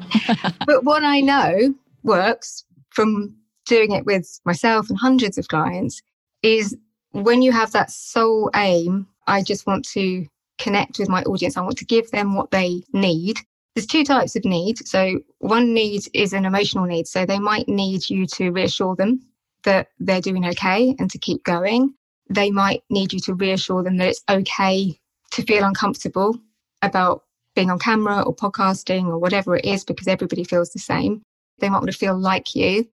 [0.66, 6.02] but what I know works from doing it with myself and hundreds of clients
[6.42, 6.76] is
[7.12, 10.26] when you have that sole aim, I just want to
[10.58, 11.56] connect with my audience.
[11.56, 13.38] I want to give them what they need.
[13.74, 14.86] There's two types of need.
[14.86, 17.06] So, one need is an emotional need.
[17.06, 19.20] So, they might need you to reassure them
[19.64, 21.94] that they're doing okay and to keep going.
[22.28, 24.98] They might need you to reassure them that it's okay
[25.32, 26.38] to feel uncomfortable
[26.82, 31.22] about being on camera or podcasting or whatever it is, because everybody feels the same.
[31.58, 32.88] They might want to feel like you.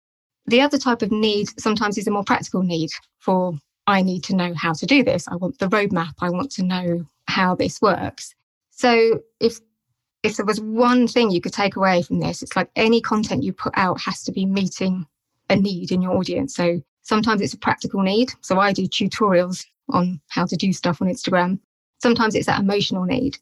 [0.46, 3.54] The other type of need sometimes is a more practical need for
[3.86, 5.26] I need to know how to do this.
[5.28, 6.14] I want the roadmap.
[6.20, 8.34] I want to know how this works.
[8.70, 9.58] So if
[10.22, 13.42] if there was one thing you could take away from this, it's like any content
[13.42, 15.06] you put out has to be meeting
[15.48, 16.54] a need in your audience.
[16.54, 18.32] So sometimes it's a practical need.
[18.40, 21.58] So I do tutorials on how to do stuff on Instagram.
[22.02, 23.36] Sometimes it's that emotional need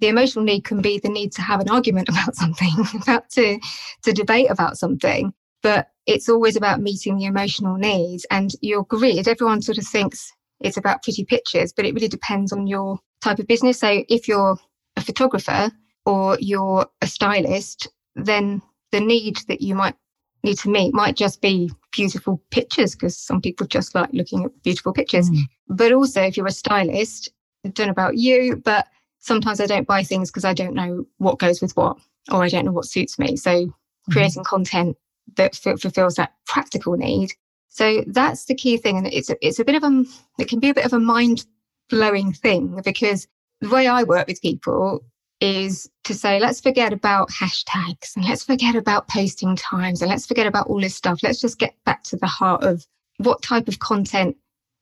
[0.00, 3.58] the emotional need can be the need to have an argument about something, about to
[4.02, 5.32] to debate about something.
[5.62, 8.26] But it's always about meeting the emotional needs.
[8.30, 12.52] And your grid, everyone sort of thinks it's about pretty pictures, but it really depends
[12.52, 13.80] on your type of business.
[13.80, 14.58] So if you're
[14.96, 15.70] a photographer
[16.06, 18.62] or you're a stylist, then
[18.92, 19.96] the need that you might
[20.42, 24.62] need to meet might just be beautiful pictures because some people just like looking at
[24.62, 25.30] beautiful pictures.
[25.30, 25.40] Mm.
[25.68, 27.30] But also, if you're a stylist,
[27.64, 28.86] I don't know about you, but
[29.20, 31.96] sometimes I don't buy things because I don't know what goes with what,
[32.30, 33.36] or I don't know what suits me.
[33.36, 34.12] So mm-hmm.
[34.12, 34.96] creating content
[35.36, 37.32] that f- fulfills that practical need.
[37.68, 40.04] So that's the key thing, and it's a, it's a bit of a
[40.38, 41.44] it can be a bit of a mind
[41.90, 43.26] blowing thing because
[43.60, 45.04] the way I work with people
[45.40, 50.26] is to say let's forget about hashtags and let's forget about posting times and let's
[50.26, 51.20] forget about all this stuff.
[51.22, 52.86] Let's just get back to the heart of
[53.18, 54.36] what type of content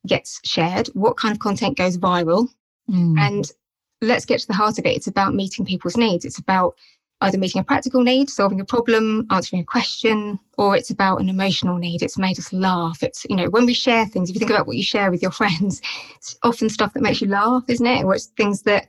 [0.07, 2.49] gets shared, what kind of content goes viral,
[2.91, 3.19] mm.
[3.19, 3.51] and
[4.01, 4.97] let's get to the heart of it.
[4.97, 6.25] It's about meeting people's needs.
[6.25, 6.75] It's about
[7.23, 11.29] either meeting a practical need, solving a problem, answering a question, or it's about an
[11.29, 12.03] emotional need.
[12.03, 13.03] It's made us laugh.
[13.03, 15.23] It's, you know, when we share things, if you think about what you share with
[15.23, 15.81] your friends,
[16.17, 18.05] it's often stuff that makes you laugh, isn't it?
[18.05, 18.89] Or it's things that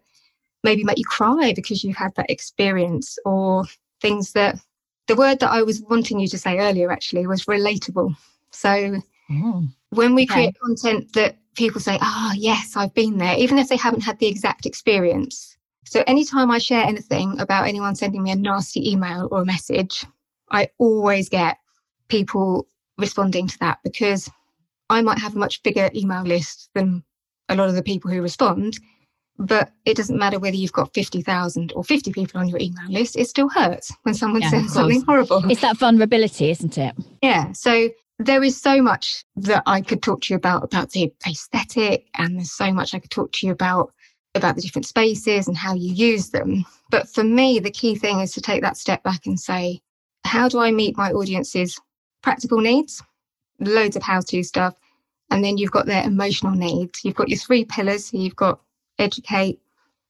[0.64, 3.66] maybe make you cry because you've had that experience, or
[4.02, 4.60] things that
[5.08, 8.16] the word that I was wanting you to say earlier actually was relatable.
[8.52, 9.68] So mm.
[9.90, 10.60] when we create okay.
[10.64, 14.20] content that people say, ah, oh, yes, I've been there, even if they haven't had
[14.20, 15.54] the exact experience,
[15.86, 20.06] so anytime I share anything about anyone sending me a nasty email or a message,
[20.52, 21.58] I always get
[22.08, 24.30] people responding to that because
[24.90, 27.04] I might have a much bigger email list than
[27.50, 28.80] a lot of the people who respond.
[29.40, 33.18] But it doesn't matter whether you've got 50,000 or 50 people on your email list,
[33.18, 35.50] it still hurts when someone yeah, sends something horrible.
[35.50, 36.96] It's that vulnerability, isn't it?
[37.22, 37.52] Yeah.
[37.54, 42.08] So there is so much that I could talk to you about, about the aesthetic,
[42.16, 43.92] and there's so much I could talk to you about
[44.36, 46.66] about the different spaces and how you use them.
[46.90, 49.82] But for me, the key thing is to take that step back and say,
[50.26, 51.80] how do I meet my audience's
[52.22, 53.02] practical needs?
[53.60, 54.76] Loads of how to stuff.
[55.30, 57.04] And then you've got their emotional needs.
[57.04, 58.06] You've got your three pillars.
[58.06, 58.60] So you've got
[59.00, 59.60] educate,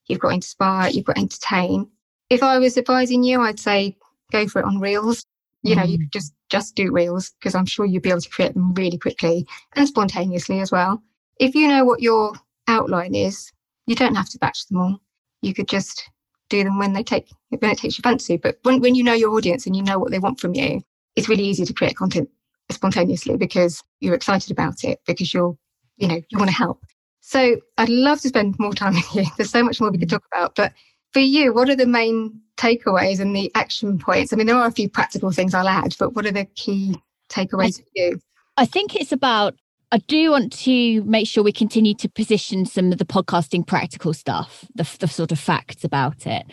[0.08, 1.90] you've got inspire, you've got entertain.
[2.30, 3.98] If I was advising you, I'd say
[4.32, 5.26] go for it on reels.
[5.62, 5.90] You know, mm.
[5.90, 8.74] you could just just do reels because I'm sure you'd be able to create them
[8.74, 11.02] really quickly and spontaneously as well.
[11.40, 12.34] If you know what your
[12.68, 13.52] outline is,
[13.88, 15.02] you don't have to batch them all.
[15.42, 16.10] You could just
[16.50, 18.38] do them when they take when it takes your fancy.
[18.38, 20.82] But when, when you know your audience and you know what they want from you,
[21.16, 22.30] it's really easy to create content
[22.72, 25.58] spontaneously because you're excited about it, because you're,
[25.98, 26.84] you know, you want to help.
[27.26, 29.26] So I'd love to spend more time with you.
[29.38, 30.56] There's so much more we could talk about.
[30.56, 30.74] But
[31.14, 34.34] for you, what are the main takeaways and the action points?
[34.34, 36.98] I mean, there are a few practical things I'll add, but what are the key
[37.30, 38.20] takeaways I, for you?
[38.58, 39.56] I think it's about
[39.92, 44.12] I do want to make sure we continue to position some of the podcasting practical
[44.12, 46.48] stuff, the, the sort of facts about it.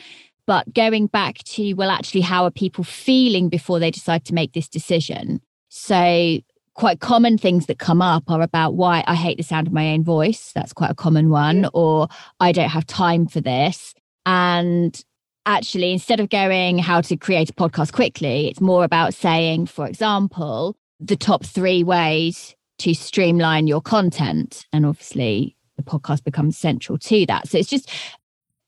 [0.47, 4.53] But going back to, well, actually, how are people feeling before they decide to make
[4.53, 5.41] this decision?
[5.71, 6.41] So,
[6.81, 9.93] quite common things that come up are about why I hate the sound of my
[9.93, 10.51] own voice.
[10.55, 11.69] That's quite a common one.
[11.75, 12.09] Or
[12.41, 13.93] I don't have time for this.
[14.25, 14.99] And
[15.45, 19.87] actually, instead of going how to create a podcast quickly, it's more about saying, for
[19.87, 24.65] example, the top three ways to streamline your content.
[24.73, 27.47] And obviously, the podcast becomes central to that.
[27.47, 27.91] So it's just,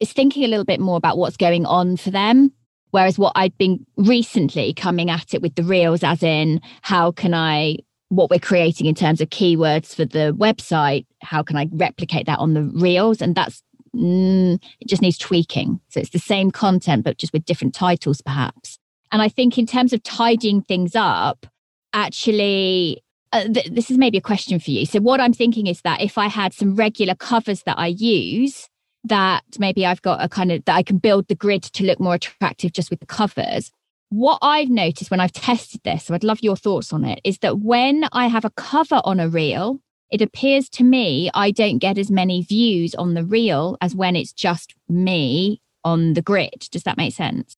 [0.00, 2.52] it's thinking a little bit more about what's going on for them.
[2.90, 7.32] Whereas what I'd been recently coming at it with the reels, as in, how can
[7.32, 7.78] I,
[8.12, 12.38] what we're creating in terms of keywords for the website, how can I replicate that
[12.38, 13.22] on the reels?
[13.22, 13.62] And that's,
[13.96, 15.80] mm, it just needs tweaking.
[15.88, 18.78] So it's the same content, but just with different titles, perhaps.
[19.12, 21.46] And I think in terms of tidying things up,
[21.94, 23.02] actually
[23.32, 24.84] uh, th- this is maybe a question for you.
[24.84, 28.68] So, what I'm thinking is that if I had some regular covers that I use,
[29.04, 31.98] that maybe I've got a kind of that I can build the grid to look
[31.98, 33.72] more attractive just with the covers.
[34.12, 37.38] What I've noticed when I've tested this, so I'd love your thoughts on it, is
[37.38, 41.78] that when I have a cover on a reel, it appears to me I don't
[41.78, 46.68] get as many views on the reel as when it's just me on the grid.
[46.70, 47.56] Does that make sense?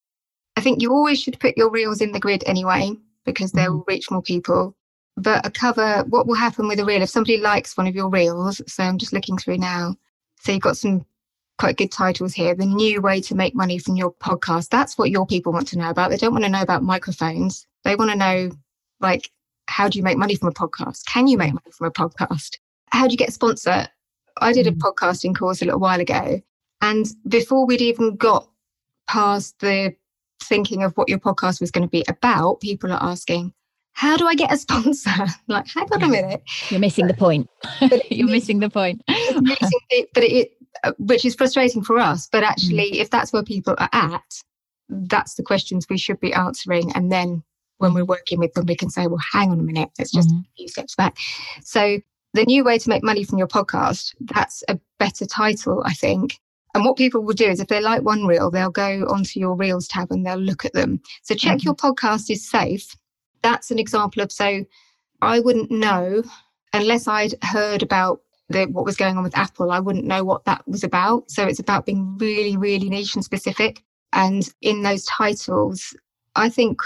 [0.56, 2.92] I think you always should put your reels in the grid anyway,
[3.24, 3.90] because they will mm-hmm.
[3.90, 4.76] reach more people
[5.16, 8.08] but a cover what will happen with a reel if somebody likes one of your
[8.08, 9.94] reels so i'm just looking through now
[10.40, 11.06] so you've got some
[11.58, 15.10] quite good titles here the new way to make money from your podcast that's what
[15.10, 18.10] your people want to know about they don't want to know about microphones they want
[18.10, 18.50] to know
[19.00, 19.30] like
[19.68, 22.56] how do you make money from a podcast can you make money from a podcast
[22.90, 23.86] how do you get a sponsor
[24.40, 24.78] i did a mm.
[24.78, 26.40] podcasting course a little while ago
[26.80, 28.48] and before we'd even got
[29.06, 29.94] past the
[30.42, 33.52] thinking of what your podcast was going to be about people are asking
[33.94, 35.26] how do I get a sponsor?
[35.46, 36.42] like, hang on a minute.
[36.68, 37.48] You're missing the point.
[38.10, 39.02] You're missing the point.
[39.06, 40.50] but it,
[40.98, 42.28] which is frustrating for us.
[42.30, 42.96] But actually, mm.
[42.96, 44.42] if that's where people are at,
[44.88, 46.92] that's the questions we should be answering.
[46.94, 47.42] And then
[47.78, 50.28] when we're working with them, we can say, well, hang on a minute, let's just
[50.28, 50.40] mm-hmm.
[50.40, 51.16] a few steps back.
[51.62, 51.98] So,
[52.34, 56.40] the new way to make money from your podcast, that's a better title, I think.
[56.74, 59.54] And what people will do is if they like one reel, they'll go onto your
[59.54, 61.00] reels tab and they'll look at them.
[61.22, 61.66] So check mm-hmm.
[61.66, 62.96] your podcast is safe
[63.44, 64.64] that's an example of so
[65.22, 66.24] I wouldn't know
[66.72, 70.44] unless I'd heard about the, what was going on with Apple, I wouldn't know what
[70.44, 71.30] that was about.
[71.30, 73.82] So it's about being really, really niche and specific.
[74.12, 75.96] And in those titles,
[76.36, 76.80] I think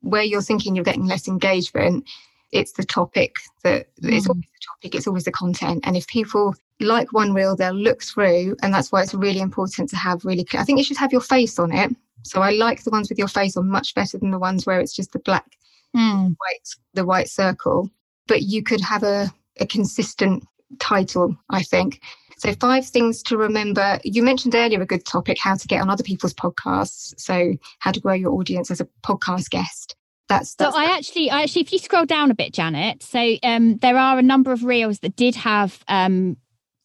[0.00, 2.08] where you're thinking you're getting less engagement,
[2.50, 4.12] it's the topic that mm.
[4.12, 5.84] it's always the topic, it's always the content.
[5.86, 9.88] And if people like one reel, they'll look through, and that's why it's really important
[9.90, 10.44] to have really.
[10.44, 10.60] clear.
[10.60, 11.94] I think you should have your face on it.
[12.24, 14.80] So I like the ones with your face on much better than the ones where
[14.80, 15.56] it's just the black
[15.96, 16.34] mm.
[16.38, 17.90] white the white circle
[18.26, 20.44] but you could have a, a consistent
[20.78, 22.00] title i think
[22.42, 24.00] So, five things to remember.
[24.02, 27.14] You mentioned earlier a good topic how to get on other people's podcasts.
[27.16, 29.94] So, how to grow your audience as a podcast guest.
[30.28, 33.36] That's, that's so I actually, I actually, if you scroll down a bit, Janet, so
[33.44, 36.36] um, there are a number of reels that did have um,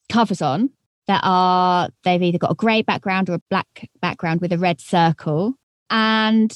[0.10, 0.70] covers on
[1.08, 4.80] that are they've either got a grey background or a black background with a red
[4.80, 5.56] circle,
[5.90, 6.56] and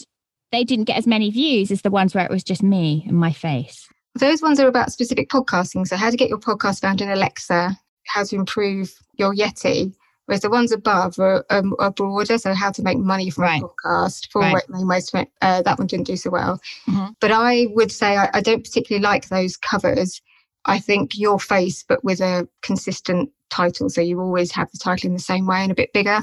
[0.52, 3.18] they didn't get as many views as the ones where it was just me and
[3.18, 3.88] my face.
[4.16, 5.88] Those ones are about specific podcasting.
[5.88, 9.94] So, how to get your podcast found in Alexa, how to improve your Yeti.
[10.26, 13.62] Whereas the ones above are, um, are broader, so how to make money from right.
[13.62, 14.30] a podcast.
[14.32, 14.64] For right.
[14.70, 16.62] most, uh, that one didn't do so well.
[16.88, 17.14] Mm-hmm.
[17.20, 20.22] But I would say I, I don't particularly like those covers.
[20.66, 23.90] I think your face, but with a consistent title.
[23.90, 26.22] So you always have the title in the same way and a bit bigger.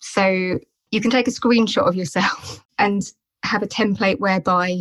[0.00, 0.58] So
[0.90, 3.02] you can take a screenshot of yourself and
[3.44, 4.80] have a template whereby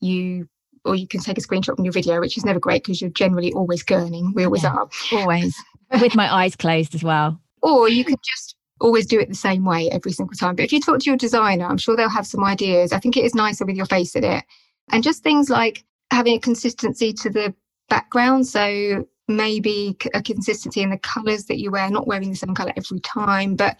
[0.00, 0.48] you
[0.84, 3.10] or you can take a screenshot from your video, which is never great because you're
[3.10, 4.34] generally always gurning.
[4.34, 4.88] We always yeah, are.
[5.12, 5.56] Always.
[6.00, 7.40] With my eyes closed as well.
[7.62, 10.56] Or you can just always do it the same way every single time.
[10.56, 12.92] But if you talk to your designer, I'm sure they'll have some ideas.
[12.92, 14.44] I think it is nicer with your face in it.
[14.90, 17.54] And just things like having a consistency to the
[17.88, 18.46] background.
[18.46, 22.72] So maybe a consistency in the colors that you wear, not wearing the same color
[22.76, 23.76] every time, but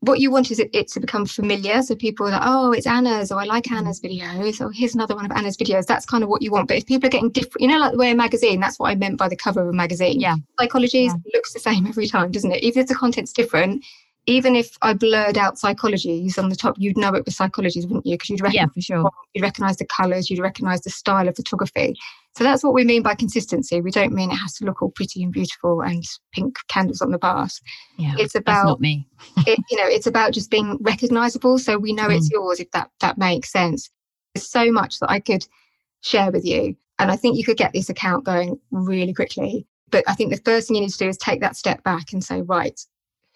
[0.00, 1.82] what you want is it, it, to become familiar.
[1.82, 3.76] So people are like, oh, it's Anna's, or I like mm.
[3.76, 5.86] Anna's videos, or here's another one of Anna's videos.
[5.86, 6.68] That's kind of what you want.
[6.68, 8.90] But if people are getting different, you know, like the way a magazine, that's what
[8.90, 10.18] I meant by the cover of a magazine.
[10.18, 10.36] Yeah.
[10.58, 11.14] Psychology yeah.
[11.34, 12.62] looks the same every time, doesn't it?
[12.62, 13.84] Even if the content's different,
[14.30, 18.06] even if I blurred out psychologies on the top, you'd know it was psychologies, wouldn't
[18.06, 18.14] you?
[18.14, 19.10] Because you'd recognize, yeah, for sure.
[19.34, 21.96] You'd recognize the colors, you'd recognize the style of photography.
[22.36, 23.80] So that's what we mean by consistency.
[23.80, 27.10] We don't mean it has to look all pretty and beautiful and pink candles on
[27.10, 27.60] the bars.
[27.98, 29.06] Yeah, it's about not me.
[29.38, 32.16] it, you know, it's about just being recognizable, so we know mm.
[32.16, 32.60] it's yours.
[32.60, 33.90] If that that makes sense.
[34.34, 35.44] There's so much that I could
[36.02, 39.66] share with you, and I think you could get this account going really quickly.
[39.90, 42.12] But I think the first thing you need to do is take that step back
[42.12, 42.80] and say, right,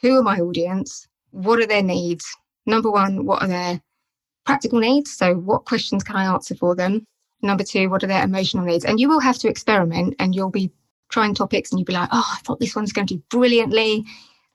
[0.05, 1.09] who are my audience?
[1.31, 2.27] What are their needs?
[2.67, 3.81] Number one, what are their
[4.45, 5.17] practical needs?
[5.17, 7.07] So, what questions can I answer for them?
[7.41, 8.85] Number two, what are their emotional needs?
[8.85, 10.71] And you will have to experiment and you'll be
[11.11, 14.05] trying topics and you'll be like, oh, I thought this one's going to do brilliantly.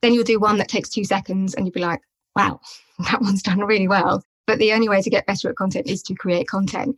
[0.03, 2.01] Then you'll do one that takes two seconds and you'll be like,
[2.35, 2.59] wow,
[3.11, 4.23] that one's done really well.
[4.45, 6.95] But the only way to get better at content is to create content.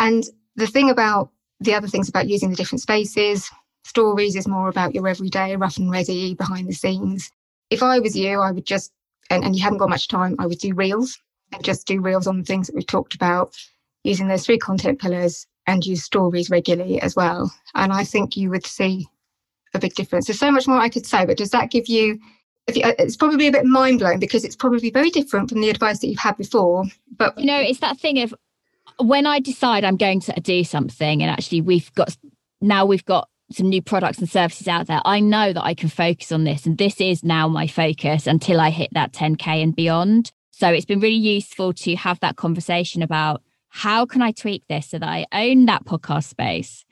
[0.00, 0.24] And
[0.56, 1.30] the thing about
[1.60, 3.48] the other things about using the different spaces,
[3.84, 7.30] stories is more about your everyday, rough and ready, behind the scenes
[7.70, 8.92] if I was you, I would just,
[9.30, 11.18] and, and you haven't got much time, I would do reels
[11.52, 13.54] and just do reels on the things that we've talked about
[14.02, 17.52] using those three content pillars and use stories regularly as well.
[17.74, 19.08] And I think you would see
[19.72, 20.26] a big difference.
[20.26, 22.18] There's so much more I could say, but does that give you?
[22.72, 25.70] you uh, it's probably a bit mind blowing because it's probably very different from the
[25.70, 26.84] advice that you've had before.
[27.16, 28.34] But you know, it's that thing of
[28.98, 32.16] when I decide I'm going to do something, and actually we've got
[32.60, 35.88] now we've got some new products and services out there, I know that I can
[35.88, 36.66] focus on this.
[36.66, 40.32] And this is now my focus until I hit that 10K and beyond.
[40.50, 44.88] So it's been really useful to have that conversation about how can I tweak this
[44.88, 46.84] so that I own that podcast space,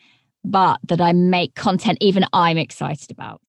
[0.44, 3.40] but that I make content even I'm excited about.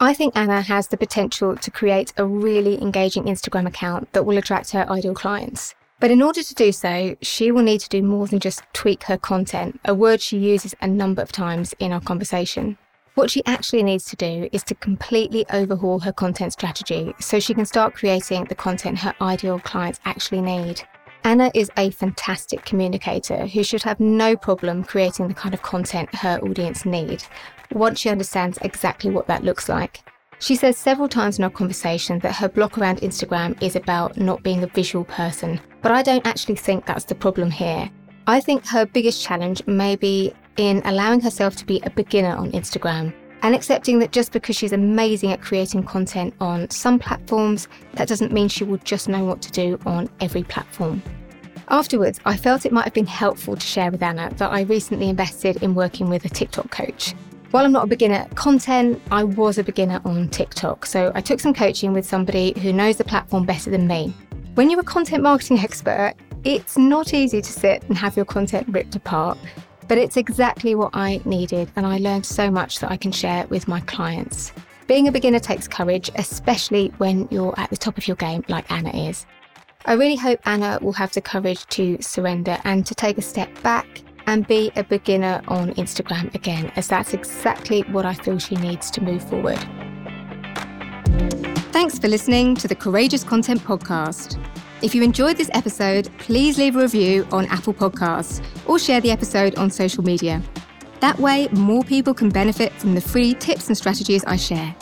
[0.00, 4.38] I think Anna has the potential to create a really engaging Instagram account that will
[4.38, 5.74] attract her ideal clients.
[6.02, 9.04] But in order to do so, she will need to do more than just tweak
[9.04, 12.76] her content, a word she uses a number of times in our conversation.
[13.14, 17.54] What she actually needs to do is to completely overhaul her content strategy so she
[17.54, 20.82] can start creating the content her ideal clients actually need.
[21.22, 26.12] Anna is a fantastic communicator who should have no problem creating the kind of content
[26.16, 27.22] her audience need
[27.70, 30.00] once she understands exactly what that looks like.
[30.42, 34.42] She says several times in our conversation that her block around Instagram is about not
[34.42, 37.88] being a visual person, but I don't actually think that's the problem here.
[38.26, 42.50] I think her biggest challenge may be in allowing herself to be a beginner on
[42.50, 48.08] Instagram and accepting that just because she's amazing at creating content on some platforms, that
[48.08, 51.04] doesn't mean she will just know what to do on every platform.
[51.68, 55.08] Afterwards, I felt it might have been helpful to share with Anna that I recently
[55.08, 57.14] invested in working with a TikTok coach.
[57.52, 60.86] While I'm not a beginner at content, I was a beginner on TikTok.
[60.86, 64.14] So I took some coaching with somebody who knows the platform better than me.
[64.54, 68.68] When you're a content marketing expert, it's not easy to sit and have your content
[68.68, 69.36] ripped apart,
[69.86, 73.46] but it's exactly what I needed, and I learned so much that I can share
[73.48, 74.54] with my clients.
[74.86, 78.70] Being a beginner takes courage, especially when you're at the top of your game like
[78.72, 79.26] Anna is.
[79.84, 83.50] I really hope Anna will have the courage to surrender and to take a step
[83.62, 83.86] back
[84.26, 88.90] and be a beginner on Instagram again, as that's exactly what I feel she needs
[88.92, 89.58] to move forward.
[91.72, 94.38] Thanks for listening to the Courageous Content Podcast.
[94.82, 99.10] If you enjoyed this episode, please leave a review on Apple Podcasts or share the
[99.10, 100.42] episode on social media.
[101.00, 104.74] That way, more people can benefit from the free tips and strategies I share.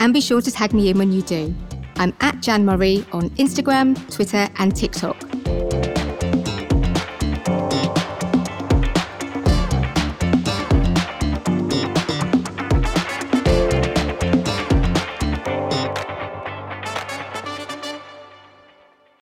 [0.00, 1.54] And be sure to tag me in when you do.
[1.96, 5.91] I'm at Jan Murray on Instagram, Twitter, and TikTok.